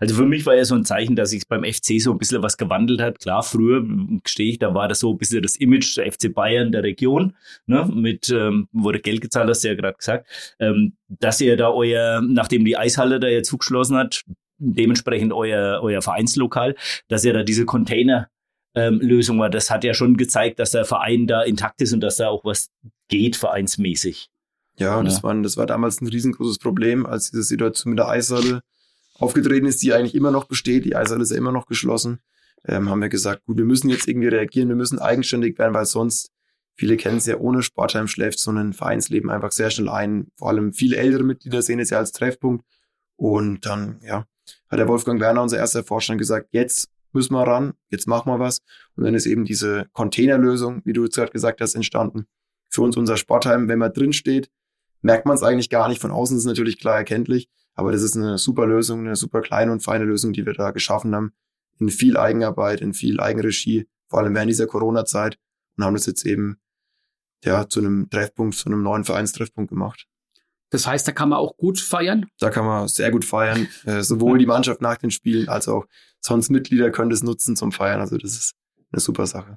[0.00, 2.42] Also für mich war ja so ein Zeichen, dass sich beim FC so ein bisschen
[2.42, 3.18] was gewandelt hat.
[3.18, 3.84] Klar, früher
[4.24, 7.34] stehe ich, da war das so ein bisschen das Image der FC Bayern der Region,
[7.66, 10.28] ne, mit, ähm, wurde Geld gezahlt, hast du ja gerade gesagt,
[10.60, 14.22] ähm, dass ihr da euer, nachdem die Eishalle da jetzt zugeschlossen hat,
[14.58, 16.76] dementsprechend euer, euer Vereinslokal,
[17.08, 18.28] dass ihr da diese Container
[18.74, 19.50] ähm, Lösung war.
[19.50, 22.44] Das hat ja schon gezeigt, dass der Verein da intakt ist und dass da auch
[22.44, 22.70] was
[23.08, 24.30] geht, vereinsmäßig.
[24.76, 25.02] Ja, Ja.
[25.02, 28.60] Das, war, das war damals ein riesengroßes Problem, als diese Situation mit der Eishalle
[29.14, 30.84] aufgetreten ist, die eigentlich immer noch besteht.
[30.84, 32.18] Die Eishalle ist ja immer noch geschlossen.
[32.66, 35.84] Ähm, haben wir gesagt, gut, wir müssen jetzt irgendwie reagieren, wir müssen eigenständig werden, weil
[35.84, 36.30] sonst,
[36.74, 40.28] viele kennen es ja, ohne Sportheim schläft so ein Vereinsleben einfach sehr schnell ein.
[40.36, 42.64] Vor allem viele ältere Mitglieder sehen es ja als Treffpunkt.
[43.16, 44.26] Und dann, ja,
[44.68, 48.38] hat der Wolfgang Werner, unser erster Vorstand, gesagt, jetzt müssen wir ran, jetzt machen wir
[48.38, 48.60] was.
[48.96, 52.26] Und dann ist eben diese Containerlösung, wie du jetzt gerade gesagt hast, entstanden.
[52.70, 54.50] Für uns unser Sportheim, wenn man drin steht,
[55.00, 56.00] merkt man es eigentlich gar nicht.
[56.00, 59.42] Von außen ist es natürlich klar erkenntlich, aber das ist eine super Lösung, eine super
[59.42, 61.32] kleine und feine Lösung, die wir da geschaffen haben.
[61.78, 65.38] In viel Eigenarbeit, in viel Eigenregie, vor allem während dieser Corona-Zeit
[65.76, 66.58] und haben das jetzt eben
[67.44, 70.06] ja zu einem Treffpunkt, zu einem neuen Vereinstreffpunkt gemacht.
[70.74, 72.26] Das heißt, da kann man auch gut feiern.
[72.40, 73.68] Da kann man sehr gut feiern.
[73.84, 75.86] Äh, sowohl die Mannschaft nach den Spielen als auch
[76.18, 78.00] sonst Mitglieder können das nutzen zum Feiern.
[78.00, 78.54] Also das ist
[78.90, 79.56] eine super Sache.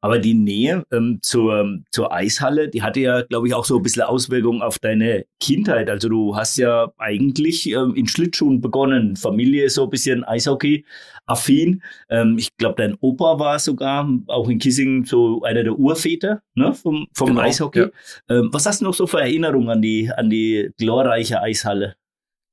[0.00, 3.82] Aber die Nähe ähm, zur, zur Eishalle, die hatte ja, glaube ich, auch so ein
[3.82, 5.90] bisschen Auswirkungen auf deine Kindheit.
[5.90, 9.16] Also du hast ja eigentlich ähm, in Schlittschuhen begonnen.
[9.16, 11.82] Familie ist so ein bisschen Eishockey-affin.
[12.10, 16.72] Ähm, ich glaube, dein Opa war sogar auch in Kissing so einer der Urväter ne,
[16.74, 17.80] vom, vom Genau, Eishockey.
[17.80, 17.88] ja.
[18.28, 21.96] Ähm, was hast du noch so für Erinnerungen an die, an die glorreiche Eishalle?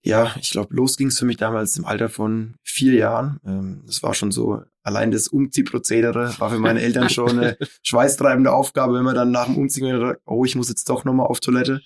[0.06, 3.39] Ja, ich glaube, los ging es für mich damals im Alter von vier Jahren.
[3.43, 8.51] Ähm, das war schon so, allein das Umziehprozedere war für meine Eltern schon eine schweißtreibende
[8.51, 11.39] Aufgabe, wenn man dann nach dem Umziehen gedacht, oh, ich muss jetzt doch nochmal auf
[11.39, 11.82] Toilette.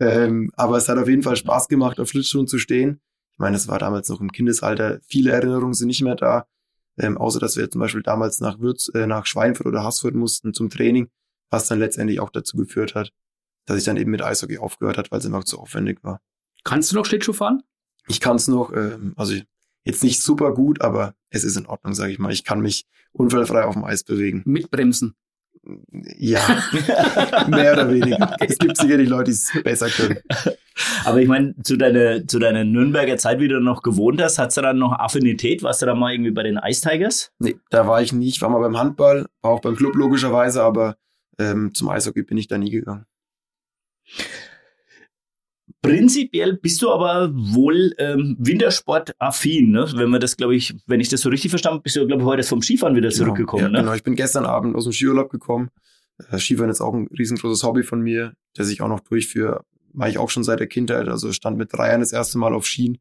[0.00, 3.00] Ähm, aber es hat auf jeden Fall Spaß gemacht, auf Schlittschuhen zu stehen.
[3.30, 4.98] Ich meine, es war damals noch im Kindesalter.
[5.06, 6.46] Viele Erinnerungen sind nicht mehr da.
[6.98, 10.52] Ähm, außer, dass wir zum Beispiel damals nach Würz, äh, nach Schweinfurt oder Haßfurt mussten
[10.52, 11.10] zum Training,
[11.48, 13.12] was dann letztendlich auch dazu geführt hat,
[13.66, 16.20] dass ich dann eben mit Eishockey aufgehört hat, weil es immer zu aufwendig war.
[16.64, 17.62] Kannst du noch Schlittschuh fahren?
[18.08, 19.34] Ich kann es noch, ähm, also
[19.84, 22.32] jetzt nicht super gut, aber es ist in Ordnung, sage ich mal.
[22.32, 24.42] Ich kann mich unfallfrei auf dem Eis bewegen.
[24.44, 25.14] Mit Bremsen.
[26.18, 26.40] Ja,
[27.48, 28.36] mehr oder weniger.
[28.40, 30.18] Es gibt sicherlich Leute, die es besser können.
[31.04, 34.56] Aber ich meine, zu deiner, zu deiner Nürnberger Zeit, wie du noch gewohnt hast, hast
[34.56, 35.62] du dann noch Affinität?
[35.62, 37.30] Warst du dann mal irgendwie bei den Ice Tigers?
[37.38, 38.28] Nee, da war ich nie.
[38.28, 40.96] Ich war mal beim Handball, war auch beim Club logischerweise, aber
[41.38, 43.06] ähm, zum Eishockey bin ich da nie gegangen.
[45.82, 49.92] Prinzipiell bist du aber wohl ähm, Wintersport-affin, ne?
[49.96, 52.22] Wenn wir das, glaube ich, wenn ich das so richtig verstanden habe, bist du, glaube
[52.22, 53.84] ich, heute vom Skifahren wieder zurückgekommen, Genau, ja, ne?
[53.84, 55.70] Genau, ich bin gestern Abend aus dem Skiurlaub gekommen.
[56.30, 59.64] Äh, Skifahren ist auch ein riesengroßes Hobby von mir, das ich auch noch durchführe.
[59.92, 61.08] Mache ich auch schon seit der Kindheit.
[61.08, 62.98] Also stand mit drei Jahren das erste Mal auf Skien.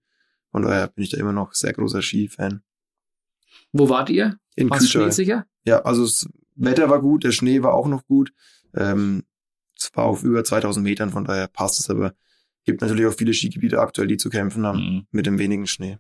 [0.51, 2.63] Von daher bin ich da immer noch sehr großer Skifan.
[3.71, 4.37] Wo wart ihr?
[4.55, 5.45] In schneesicher?
[5.65, 8.33] Ja, also das Wetter war gut, der Schnee war auch noch gut.
[8.75, 9.23] Ähm,
[9.77, 12.13] es war auf über 2000 Metern, von daher passt es, aber
[12.65, 15.07] gibt natürlich auch viele Skigebiete aktuell, die zu kämpfen haben Mhm.
[15.11, 15.97] mit dem wenigen Schnee.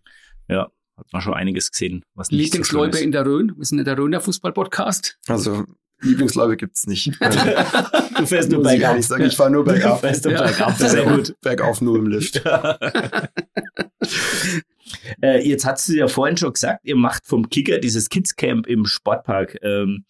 [0.47, 2.03] Ja, hat man schon einiges gesehen.
[2.15, 3.01] Was nicht so schön Lieblingsläufe ist.
[3.03, 3.53] in der Rhön?
[3.57, 5.17] Wir sind ja der Rhöner Fußball-Podcast.
[5.27, 5.65] Also
[6.03, 7.11] Lieblingsläufe gibt's nicht.
[7.21, 7.39] Also,
[8.17, 9.99] Du fährst nur muss ich sagen, ich fahre nur Du bergab.
[10.01, 10.43] fährst nur Ja.
[10.43, 10.75] bergab.
[10.77, 11.35] Sehr gut.
[11.41, 12.41] Bergauf nur im Lift.
[15.21, 18.85] äh, jetzt hast du ja vorhin schon gesagt, ihr macht vom Kicker dieses Kids-Camp im
[18.85, 19.57] Sportpark.
[19.61, 20.05] Ähm,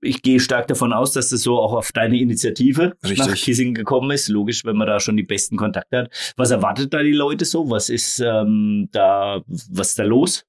[0.00, 3.18] ich gehe stark davon aus, dass das so auch auf deine Initiative Richtig.
[3.18, 4.28] nach Kissing gekommen ist.
[4.28, 6.34] Logisch, wenn man da schon die besten Kontakte hat.
[6.36, 7.70] Was erwartet da die Leute so?
[7.70, 10.44] Was ist ähm, da, was ist da los?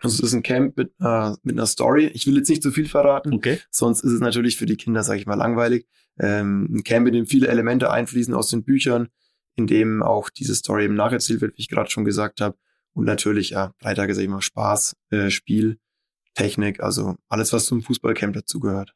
[0.00, 2.10] Also es ist ein Camp mit, äh, mit einer Story.
[2.12, 3.60] Ich will jetzt nicht zu viel verraten, Okay.
[3.70, 5.86] sonst ist es natürlich für die Kinder, sage ich mal, langweilig.
[6.18, 9.08] Ähm, ein Camp, in dem viele Elemente einfließen aus den Büchern,
[9.56, 12.56] in dem auch diese Story eben nacherzählt wird, wie ich gerade schon gesagt habe.
[12.92, 15.78] Und natürlich, ja, drei Tage, sag ich mal, Spaß, äh, Spiel,
[16.36, 18.94] Technik, also alles, was zum Fußballcamp dazugehört.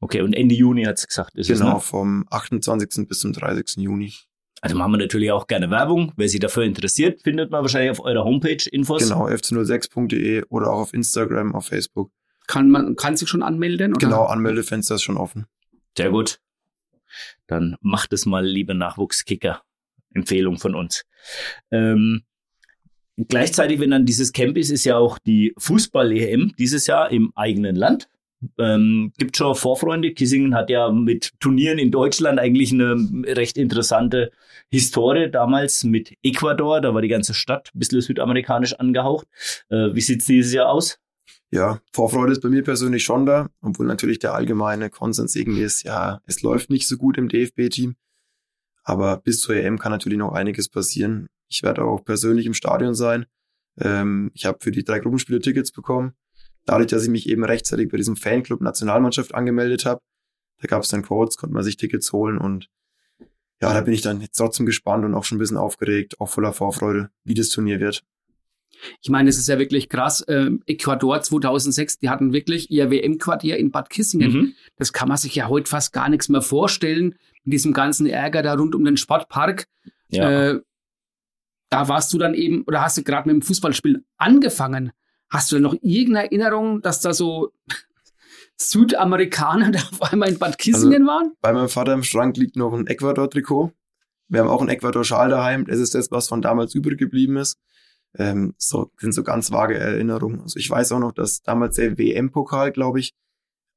[0.00, 1.34] Okay, und Ende Juni hat's gesagt.
[1.34, 1.80] Ist es, Genau, ne?
[1.80, 3.08] vom 28.
[3.08, 3.82] bis zum 30.
[3.82, 4.12] Juni.
[4.60, 6.12] Also machen wir natürlich auch gerne Werbung.
[6.16, 9.02] Wer sich dafür interessiert, findet man wahrscheinlich auf eurer Homepage Infos.
[9.02, 12.10] Genau, fc06.de oder auch auf Instagram, auf Facebook.
[12.46, 13.92] Kann man kann sich schon anmelden?
[13.92, 14.06] Oder?
[14.06, 15.46] Genau, Anmeldefenster ist schon offen.
[15.96, 16.40] Sehr gut.
[17.46, 19.62] Dann macht es mal, liebe Nachwuchskicker.
[20.14, 21.04] Empfehlung von uns.
[21.70, 22.22] Ähm,
[23.16, 27.76] gleichzeitig, wenn dann dieses Camp ist, ist ja auch die Fußball-EM dieses Jahr im eigenen
[27.76, 28.08] Land.
[28.58, 30.12] Ähm, gibt schon Vorfreunde.
[30.12, 32.94] Kissingen hat ja mit Turnieren in Deutschland eigentlich eine
[33.26, 34.32] recht interessante
[34.70, 35.30] Historie.
[35.30, 39.26] Damals mit Ecuador, da war die ganze Stadt ein bisschen südamerikanisch angehaucht.
[39.70, 40.98] Äh, wie sieht's dieses Jahr aus?
[41.54, 45.84] ja, Vorfreude ist bei mir persönlich schon da, obwohl natürlich der allgemeine Konsens irgendwie ist,
[45.84, 47.94] ja, es läuft nicht so gut im DFB-Team.
[48.82, 51.28] Aber bis zur EM kann natürlich noch einiges passieren.
[51.48, 53.26] Ich werde auch persönlich im Stadion sein.
[53.78, 56.14] Ähm, ich habe für die drei Gruppenspiele Tickets bekommen.
[56.64, 60.00] Dadurch, dass ich mich eben rechtzeitig bei diesem Fanclub Nationalmannschaft angemeldet habe,
[60.60, 62.70] da gab es dann Codes, konnte man sich Tickets holen und
[63.60, 66.28] ja, da bin ich dann jetzt trotzdem gespannt und auch schon ein bisschen aufgeregt, auch
[66.28, 68.02] voller Vorfreude, wie das Turnier wird.
[69.00, 70.24] Ich meine, es ist ja wirklich krass.
[70.28, 74.32] Ähm, Ecuador 2006, die hatten wirklich ihr WM-Quartier in Bad Kissingen.
[74.32, 74.54] Mhm.
[74.76, 77.14] Das kann man sich ja heute fast gar nichts mehr vorstellen.
[77.44, 79.66] Mit diesem ganzen Ärger da rund um den Sportpark.
[80.08, 80.50] Ja.
[80.50, 80.60] Äh,
[81.74, 84.92] da warst du dann eben, oder hast du gerade mit dem Fußballspiel angefangen?
[85.28, 87.52] Hast du noch irgendeine Erinnerung, dass da so
[88.56, 91.32] Südamerikaner da auf einmal in Bad Kissingen also, waren?
[91.40, 93.72] Bei meinem Vater im Schrank liegt noch ein Ecuador-Trikot.
[94.28, 95.66] Wir haben auch ein Ecuador-Schal daheim.
[95.66, 97.58] Das ist das, was von damals übrig geblieben ist.
[98.16, 100.42] Ähm, so sind so ganz vage Erinnerungen.
[100.42, 103.14] Also ich weiß auch noch, dass damals der WM-Pokal, glaube ich,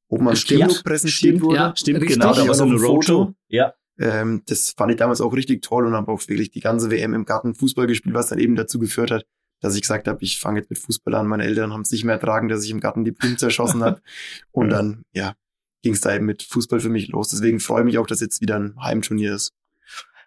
[0.08, 1.56] oben am Stimmt, präsentiert stimmt, wurde.
[1.56, 2.20] Ja, stimmt, Richtig.
[2.20, 2.36] genau.
[2.36, 3.34] Da war so eine Roadshow.
[3.48, 3.74] Ja.
[4.00, 7.14] Ähm, das fand ich damals auch richtig toll und habe auch wirklich die ganze WM
[7.14, 9.26] im Garten Fußball gespielt, was dann eben dazu geführt hat,
[9.60, 11.28] dass ich gesagt habe, ich fange jetzt mit Fußball an.
[11.28, 14.02] Meine Eltern haben es nicht mehr ertragen, dass ich im Garten die Blumen zerschossen habe.
[14.52, 15.34] Und dann, ja,
[15.82, 17.30] ging es da eben mit Fußball für mich los.
[17.30, 19.54] Deswegen freue ich mich auch, dass jetzt wieder ein Heimturnier ist.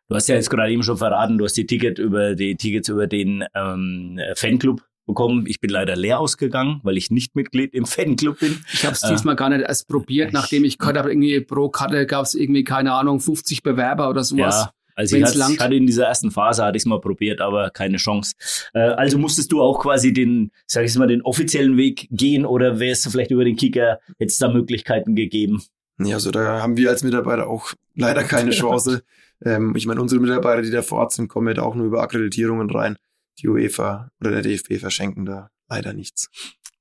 [0.08, 2.88] Du hast ja jetzt gerade eben schon verraten, du hast die Ticket über die Tickets
[2.88, 5.44] über den ähm, Fanclub bekommen.
[5.46, 8.58] Ich bin leider leer ausgegangen, weil ich nicht Mitglied im Fanclub bin.
[8.72, 11.68] Ich habe es äh, diesmal gar nicht erst probiert, nachdem ich gehört habe, irgendwie pro
[11.68, 14.66] Karte gab es irgendwie, keine Ahnung, 50 Bewerber oder sowas.
[14.66, 14.72] Ja.
[15.00, 17.96] Also ich hatte, hatte in dieser ersten Phase hatte ich es mal probiert, aber keine
[17.96, 18.34] Chance.
[18.74, 22.80] Äh, also musstest du auch quasi den, sag ich mal, den offiziellen Weg gehen oder
[22.80, 25.62] wärst du vielleicht über den Kicker, hätte es da Möglichkeiten gegeben?
[25.98, 29.02] Ja, also da haben wir als Mitarbeiter auch leider keine Chance.
[29.42, 32.02] Ähm, ich meine, unsere Mitarbeiter, die da vor Ort sind, kommen ja auch nur über
[32.02, 32.96] Akkreditierungen rein.
[33.41, 36.28] Die UEFA oder der DFB verschenken da leider nichts.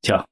[0.01, 0.25] Tja,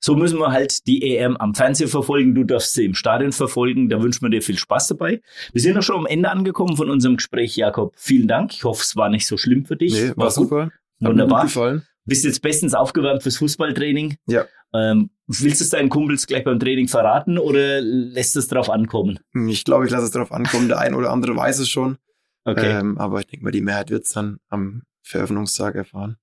[0.00, 2.34] so müssen wir halt die EM am Fernsehen verfolgen.
[2.34, 3.88] Du darfst sie im Stadion verfolgen.
[3.88, 5.20] Da wünschen wir dir viel Spaß dabei.
[5.52, 7.94] Wir sind auch schon am Ende angekommen von unserem Gespräch, Jakob.
[7.96, 8.52] Vielen Dank.
[8.52, 9.92] Ich hoffe, es war nicht so schlimm für dich.
[9.92, 10.70] Nee, war, war super.
[11.00, 11.38] Wunderbar.
[11.38, 11.82] Hat mir gut gefallen.
[12.06, 14.16] Bist jetzt bestens aufgewärmt fürs Fußballtraining.
[14.26, 14.44] Ja.
[14.74, 19.20] Ähm, willst du es deinen Kumpels gleich beim Training verraten oder lässt es darauf ankommen?
[19.48, 20.68] Ich glaube, ich lasse es darauf ankommen.
[20.68, 21.96] Der ein oder andere weiß es schon.
[22.44, 22.78] Okay.
[22.78, 26.16] Ähm, aber ich denke mal, die Mehrheit wird es dann am Veröffentlichungstag erfahren.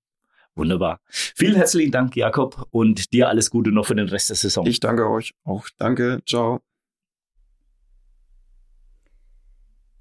[0.56, 1.00] Wunderbar.
[1.08, 4.66] Vielen herzlichen Dank, Jakob, und dir alles Gute noch für den Rest der Saison.
[4.66, 5.68] Ich danke euch auch.
[5.78, 6.22] Danke.
[6.28, 6.62] Ciao.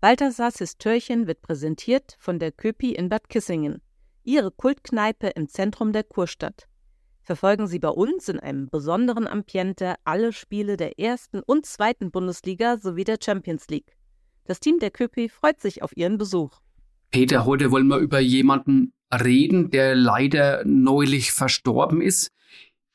[0.00, 3.82] Balthasars Türchen wird präsentiert von der Köpi in Bad Kissingen,
[4.24, 6.66] ihre Kultkneipe im Zentrum der Kurstadt.
[7.22, 12.78] Verfolgen Sie bei uns in einem besonderen Ambiente alle Spiele der ersten und zweiten Bundesliga
[12.78, 13.94] sowie der Champions League.
[14.44, 16.60] Das Team der Köpi freut sich auf Ihren Besuch.
[17.10, 22.30] Peter, heute wollen wir über jemanden reden, der leider neulich verstorben ist.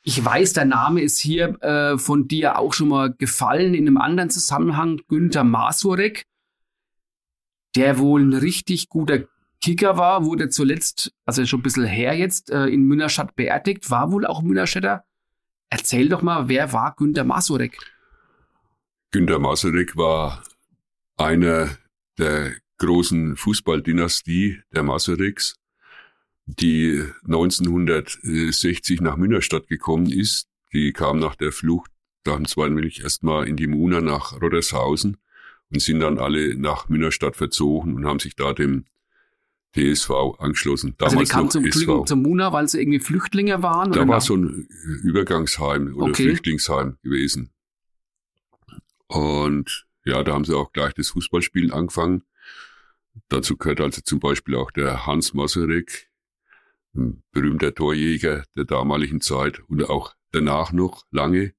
[0.03, 3.97] Ich weiß, der Name ist hier äh, von dir auch schon mal gefallen in einem
[3.97, 5.01] anderen Zusammenhang.
[5.07, 6.25] Günther Masurek,
[7.75, 9.23] der wohl ein richtig guter
[9.61, 14.11] Kicker war, wurde zuletzt, also schon ein bisschen her jetzt, äh, in Münnerstadt beerdigt, war
[14.11, 15.03] wohl auch Münnerstädter.
[15.69, 17.77] Erzähl doch mal, wer war Günther Masurek?
[19.11, 20.43] Günther Masurek war
[21.17, 21.69] einer
[22.17, 25.55] der großen Fußballdynastie der Masureks
[26.45, 30.47] die 1960 nach Münnerstadt gekommen ist.
[30.73, 31.91] Die kam nach der Flucht
[32.25, 35.17] nach dem Zweiten Weltkrieg erstmal in die Muna nach Roddershausen
[35.71, 38.85] und sind dann alle nach Münnerstadt verzogen und haben sich da dem
[39.75, 40.09] DSV
[40.39, 40.95] angeschlossen.
[40.97, 42.05] Damals also die kamen zum, SV.
[42.05, 43.91] zum Muna, weil sie irgendwie Flüchtlinge waren?
[43.91, 44.67] Da war so ein
[45.03, 46.23] Übergangsheim oder okay.
[46.23, 47.49] Flüchtlingsheim gewesen.
[49.07, 52.23] Und ja, da haben sie auch gleich das Fußballspielen angefangen.
[53.29, 56.09] Dazu gehört also zum Beispiel auch der Hans Masurek,
[56.95, 61.53] ein berühmter Torjäger der damaligen Zeit und auch danach noch lange,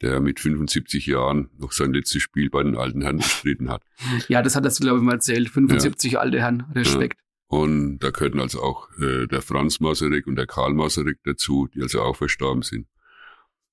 [0.00, 3.82] der mit 75 Jahren noch sein letztes Spiel bei den alten Herren bestritten hat.
[4.28, 5.48] Ja, das hat er, glaube ich, mal erzählt.
[5.48, 6.20] 75 ja.
[6.20, 7.18] alte Herren, Respekt.
[7.18, 7.58] Ja.
[7.58, 11.82] Und da gehörten also auch äh, der Franz Masaryk und der Karl Masaryk dazu, die
[11.82, 12.86] also auch verstorben sind.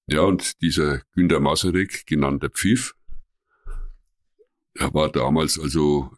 [0.08, 2.96] Ja, und dieser Günter Masaryk, genannt der Pfiff,
[4.76, 6.12] er war damals also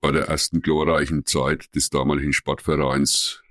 [0.00, 3.42] bei der ersten glorreichen Zeit des damaligen Sportvereins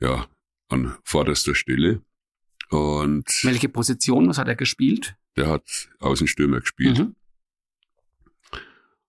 [0.00, 0.26] ja,
[0.68, 2.02] an vorderster Stelle.
[2.70, 5.16] Und welche Position, was hat er gespielt?
[5.36, 6.98] Der hat Außenstürmer gespielt.
[6.98, 7.14] Mhm.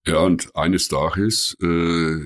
[0.05, 2.19] Ja, und eines Tages äh,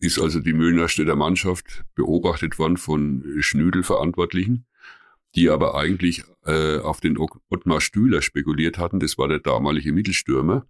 [0.00, 4.66] ist also die Müllnerstädter Mannschaft beobachtet worden von Schnüdel-Verantwortlichen,
[5.36, 8.98] die aber eigentlich äh, auf den Ottmar Stühler spekuliert hatten.
[8.98, 10.66] Das war der damalige Mittelstürmer,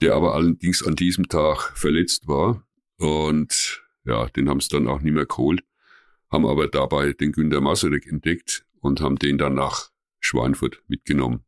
[0.00, 2.62] der aber allerdings an diesem Tag verletzt war.
[2.98, 5.62] Und ja, den haben sie dann auch nicht mehr geholt
[6.30, 9.90] haben aber dabei den Günter Masaryk entdeckt und haben den dann nach
[10.20, 11.44] Schweinfurt mitgenommen.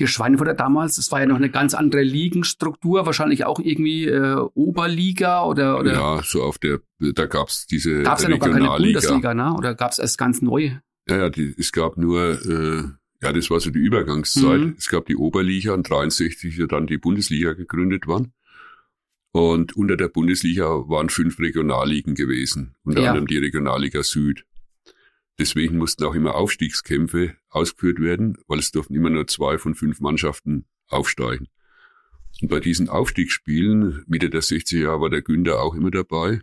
[0.00, 4.44] Die Schweinfurter damals, das war ja noch eine ganz andere Ligenstruktur, wahrscheinlich auch irgendwie äh,
[4.54, 8.50] Oberliga oder, oder Ja, so auf der, da gab's diese gab es ja noch gar
[8.50, 8.66] keine.
[8.66, 9.54] Bundesliga, ne?
[9.54, 10.72] Oder gab es erst ganz neu?
[11.08, 12.88] Ja, ja, die, es gab nur, äh,
[13.24, 14.60] ja, das war so die Übergangszeit.
[14.60, 14.74] Mhm.
[14.78, 18.32] Es gab die Oberliga und 63 ist ja dann die Bundesliga gegründet worden.
[19.32, 23.08] Und unter der Bundesliga waren fünf Regionalligen gewesen, unter Ja.
[23.10, 24.44] anderem die Regionalliga Süd.
[25.38, 29.98] Deswegen mussten auch immer Aufstiegskämpfe ausgeführt werden, weil es durften immer nur zwei von fünf
[30.00, 31.48] Mannschaften aufsteigen.
[32.40, 36.42] Und bei diesen Aufstiegsspielen, Mitte der 60er Jahre, war der Günther auch immer dabei.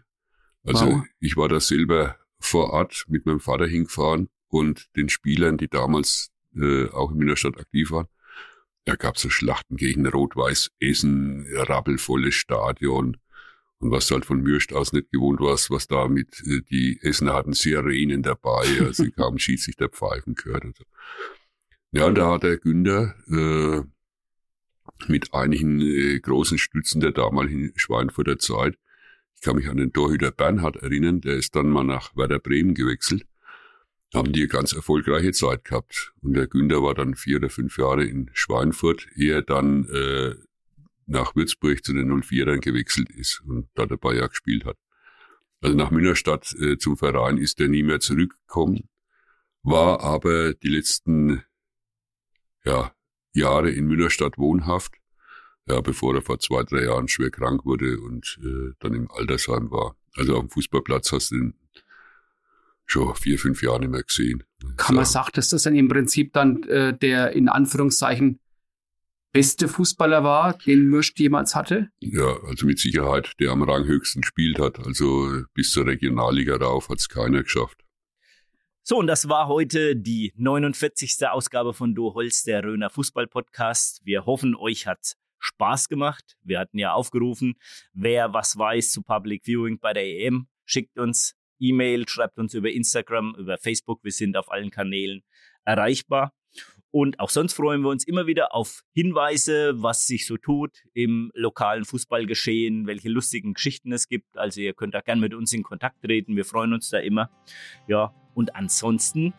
[0.64, 1.04] Also Wow.
[1.20, 6.32] ich war da selber vor Ort mit meinem Vater hingefahren und den Spielern, die damals
[6.56, 8.08] äh, auch in Münsterstadt aktiv waren.
[8.86, 13.18] Da gab es so Schlachten gegen Rot-Weiß Essen, rappelvolles Stadion.
[13.80, 17.00] Und was du halt von Mürst aus nicht gewohnt warst, was da mit, äh, die
[17.02, 20.84] Essener hatten Sirenen dabei, also kaum Schiedsrichter pfeifen gehört und so.
[21.92, 23.82] Ja, und da hat der Günther äh,
[25.08, 28.78] mit einigen äh, großen Stützen der damaligen Schweinfurter Zeit,
[29.36, 32.76] ich kann mich an den Torhüter Bernhard erinnern, der ist dann mal nach Werder Bremen
[32.76, 33.26] gewechselt,
[34.14, 36.14] haben die eine ganz erfolgreiche Zeit gehabt.
[36.22, 40.36] Und der Günther war dann vier oder fünf Jahre in Schweinfurt, ehe er dann äh,
[41.06, 44.78] nach Würzburg zu den 04ern gewechselt ist und da dabei ja gespielt hat.
[45.62, 48.90] Also nach Münnerstadt äh, zum Verein ist er nie mehr zurückgekommen,
[49.64, 51.44] war aber die letzten
[52.66, 52.94] ja,
[53.34, 54.96] Jahre in Münnerstadt wohnhaft,
[55.68, 59.70] ja, bevor er vor zwei, drei Jahren schwer krank wurde und äh, dann im Altersheim
[59.72, 59.96] war.
[60.16, 61.54] Also auf dem Fußballplatz hast du ihn
[62.92, 64.44] schon vier, fünf Jahre nicht mehr gesehen.
[64.78, 65.14] Kann man So.
[65.14, 68.40] sagen, dass das dann im Prinzip dann äh, der in Anführungszeichen
[69.32, 71.90] beste Fußballer war, den Mürst jemals hatte?
[72.00, 74.80] Ja, also mit Sicherheit, der am Ranghöchsten gespielt hat.
[74.80, 77.78] Also bis zur Regionalliga rauf hat es keiner geschafft.
[78.84, 81.28] So, und das war heute die 49.
[81.30, 84.02] Ausgabe von Du Holz, der Röner Fußball-Podcast.
[84.04, 86.36] Wir hoffen, euch hat Spaß gemacht.
[86.44, 87.54] Wir hatten ja aufgerufen,
[87.94, 92.70] wer was weiß zu Public Viewing bei der EM, schickt uns E-Mail, schreibt uns über
[92.70, 94.04] Instagram, über Facebook.
[94.04, 95.24] Wir sind auf allen Kanälen
[95.64, 96.34] erreichbar.
[96.94, 101.32] Und auch sonst freuen wir uns immer wieder auf Hinweise, was sich so tut im
[101.34, 104.38] lokalen Fußballgeschehen, welche lustigen Geschichten es gibt.
[104.38, 106.36] Also ihr könnt da gerne mit uns in Kontakt treten.
[106.36, 107.30] Wir freuen uns da immer.
[107.88, 109.34] Ja, und ansonsten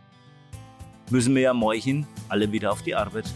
[1.10, 3.26] müssen wir ja morgen alle wieder auf die Arbeit.